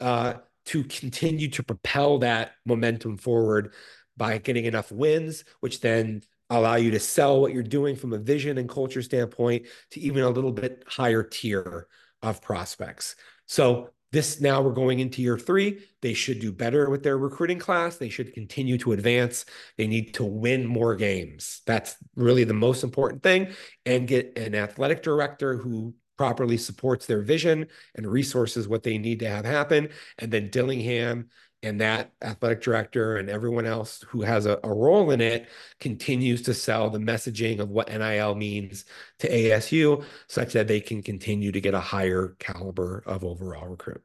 uh, 0.00 0.34
to 0.64 0.84
continue 0.84 1.48
to 1.48 1.62
propel 1.62 2.18
that 2.18 2.52
momentum 2.64 3.16
forward 3.16 3.74
by 4.16 4.38
getting 4.38 4.64
enough 4.64 4.92
wins, 4.92 5.44
which 5.60 5.80
then 5.80 6.22
allow 6.50 6.76
you 6.76 6.90
to 6.90 7.00
sell 7.00 7.40
what 7.40 7.52
you're 7.52 7.62
doing 7.62 7.96
from 7.96 8.12
a 8.12 8.18
vision 8.18 8.58
and 8.58 8.68
culture 8.68 9.02
standpoint 9.02 9.66
to 9.90 10.00
even 10.00 10.22
a 10.22 10.30
little 10.30 10.52
bit 10.52 10.84
higher 10.86 11.22
tier 11.22 11.88
of 12.22 12.42
prospects. 12.42 13.16
So 13.46 13.90
this 14.12 14.40
now 14.40 14.60
we're 14.60 14.72
going 14.72 15.00
into 15.00 15.22
year 15.22 15.38
three. 15.38 15.80
They 16.02 16.14
should 16.14 16.38
do 16.38 16.52
better 16.52 16.90
with 16.90 17.02
their 17.02 17.18
recruiting 17.18 17.58
class. 17.58 17.96
They 17.96 18.10
should 18.10 18.34
continue 18.34 18.78
to 18.78 18.92
advance. 18.92 19.46
They 19.78 19.86
need 19.86 20.14
to 20.14 20.24
win 20.24 20.66
more 20.66 20.94
games. 20.94 21.62
That's 21.66 21.96
really 22.14 22.44
the 22.44 22.54
most 22.54 22.84
important 22.84 23.22
thing. 23.22 23.48
And 23.86 24.06
get 24.06 24.36
an 24.38 24.54
athletic 24.54 25.02
director 25.02 25.56
who 25.56 25.94
properly 26.18 26.58
supports 26.58 27.06
their 27.06 27.22
vision 27.22 27.66
and 27.94 28.06
resources 28.06 28.68
what 28.68 28.82
they 28.82 28.98
need 28.98 29.20
to 29.20 29.28
have 29.28 29.44
happen. 29.44 29.88
And 30.18 30.30
then 30.30 30.50
Dillingham 30.50 31.30
and 31.62 31.80
that 31.80 32.12
athletic 32.22 32.60
director 32.60 33.16
and 33.16 33.30
everyone 33.30 33.66
else 33.66 34.04
who 34.08 34.22
has 34.22 34.46
a, 34.46 34.58
a, 34.64 34.72
role 34.72 35.10
in 35.12 35.20
it 35.20 35.48
continues 35.78 36.42
to 36.42 36.54
sell 36.54 36.90
the 36.90 36.98
messaging 36.98 37.60
of 37.60 37.70
what 37.70 37.88
NIL 37.88 38.34
means 38.34 38.84
to 39.20 39.30
ASU 39.30 40.04
such 40.26 40.52
that 40.54 40.66
they 40.66 40.80
can 40.80 41.02
continue 41.02 41.52
to 41.52 41.60
get 41.60 41.74
a 41.74 41.80
higher 41.80 42.34
caliber 42.38 43.02
of 43.06 43.24
overall 43.24 43.68
recruit. 43.68 44.02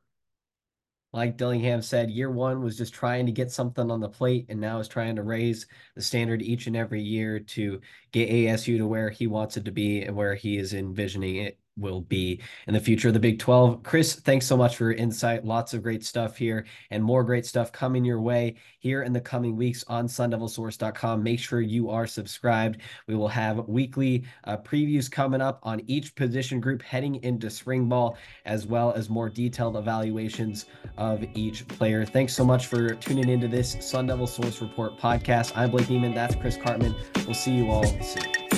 Like 1.14 1.38
Dillingham 1.38 1.82
said, 1.82 2.12
year 2.12 2.30
one 2.30 2.62
was 2.62 2.78
just 2.78 2.93
trying 2.93 3.26
to 3.26 3.32
get 3.32 3.49
something 3.49 3.89
on 3.89 4.01
the 4.01 4.10
plate 4.10 4.45
and 4.49 4.60
now 4.60 4.80
is 4.80 4.88
trying 4.88 5.16
to 5.16 5.24
raise 5.24 5.66
the 5.95 6.01
standard 6.01 6.41
each 6.41 6.68
and 6.68 6.76
every 6.76 7.01
year 7.01 7.39
to 7.39 7.82
get 8.12 8.30
ASU 8.30 8.78
to 8.78 8.86
where 8.86 9.10
he 9.10 9.26
wants 9.26 9.58
it 9.58 9.66
to 9.66 9.72
be 9.72 10.03
and 10.03 10.16
where 10.16 10.36
he 10.36 10.58
is 10.58 10.74
envisioning 10.74 11.38
it 11.38 11.58
will 11.78 12.01
be 12.01 12.41
in 12.67 12.73
the 12.73 12.80
future 12.80 13.07
of 13.07 13.13
the 13.13 13.19
Big 13.19 13.39
12. 13.39 13.84
Chris, 13.84 14.15
thanks 14.15 14.45
so 14.45 14.57
much 14.57 14.75
for 14.75 14.86
your 14.86 14.93
insight. 14.93 15.45
Lots 15.45 15.73
of 15.73 15.84
great 15.84 16.03
stuff 16.03 16.38
here 16.38 16.65
and 16.91 17.03
more 17.03 17.23
great 17.23 17.45
stuff 17.45 17.71
coming 17.71 18.03
your 18.03 18.19
way 18.19 18.55
here 18.80 19.03
in 19.03 19.13
the 19.13 19.21
coming 19.21 19.55
weeks 19.55 19.84
on 19.88 20.07
sundevilsource.com. 20.07 21.23
Make 21.23 21.39
sure 21.39 21.61
you 21.61 21.89
are 21.89 22.07
subscribed. 22.07 22.82
We 23.07 23.15
will 23.15 23.28
have 23.28 23.67
weekly 23.67 24.23
uh, 24.45 24.57
previews 24.57 25.09
coming 25.09 25.41
up 25.41 25.59
on 25.63 25.82
each 25.88 26.15
position 26.15 26.59
group 26.59 26.82
heading 26.82 27.23
into 27.23 27.49
spring 27.49 27.88
ball, 27.88 28.17
as 28.45 28.65
well 28.65 28.93
as 28.93 29.09
more 29.09 29.30
detailed 29.30 29.78
evaluations 29.78 30.65
of 30.97 31.23
each 31.36 31.67
player. 31.67 32.05
Thanks 32.05 32.34
so 32.34 32.45
much 32.45 32.67
for 32.67 32.95
tuning 32.95 33.30
into 33.30 33.47
this 33.47 33.78
Sun 33.80 34.07
Devil 34.07 34.28
Source 34.28 34.61
Report 34.61 34.97
podcast. 34.97 35.51
I'm 35.55 35.71
Blake 35.71 35.89
Niemann. 35.89 36.13
That's 36.13 36.36
Chris 36.36 36.57
Karpman. 36.57 36.95
We'll 37.25 37.36
see 37.36 37.51
you 37.51 37.69
all 37.69 37.86
soon. 38.01 38.57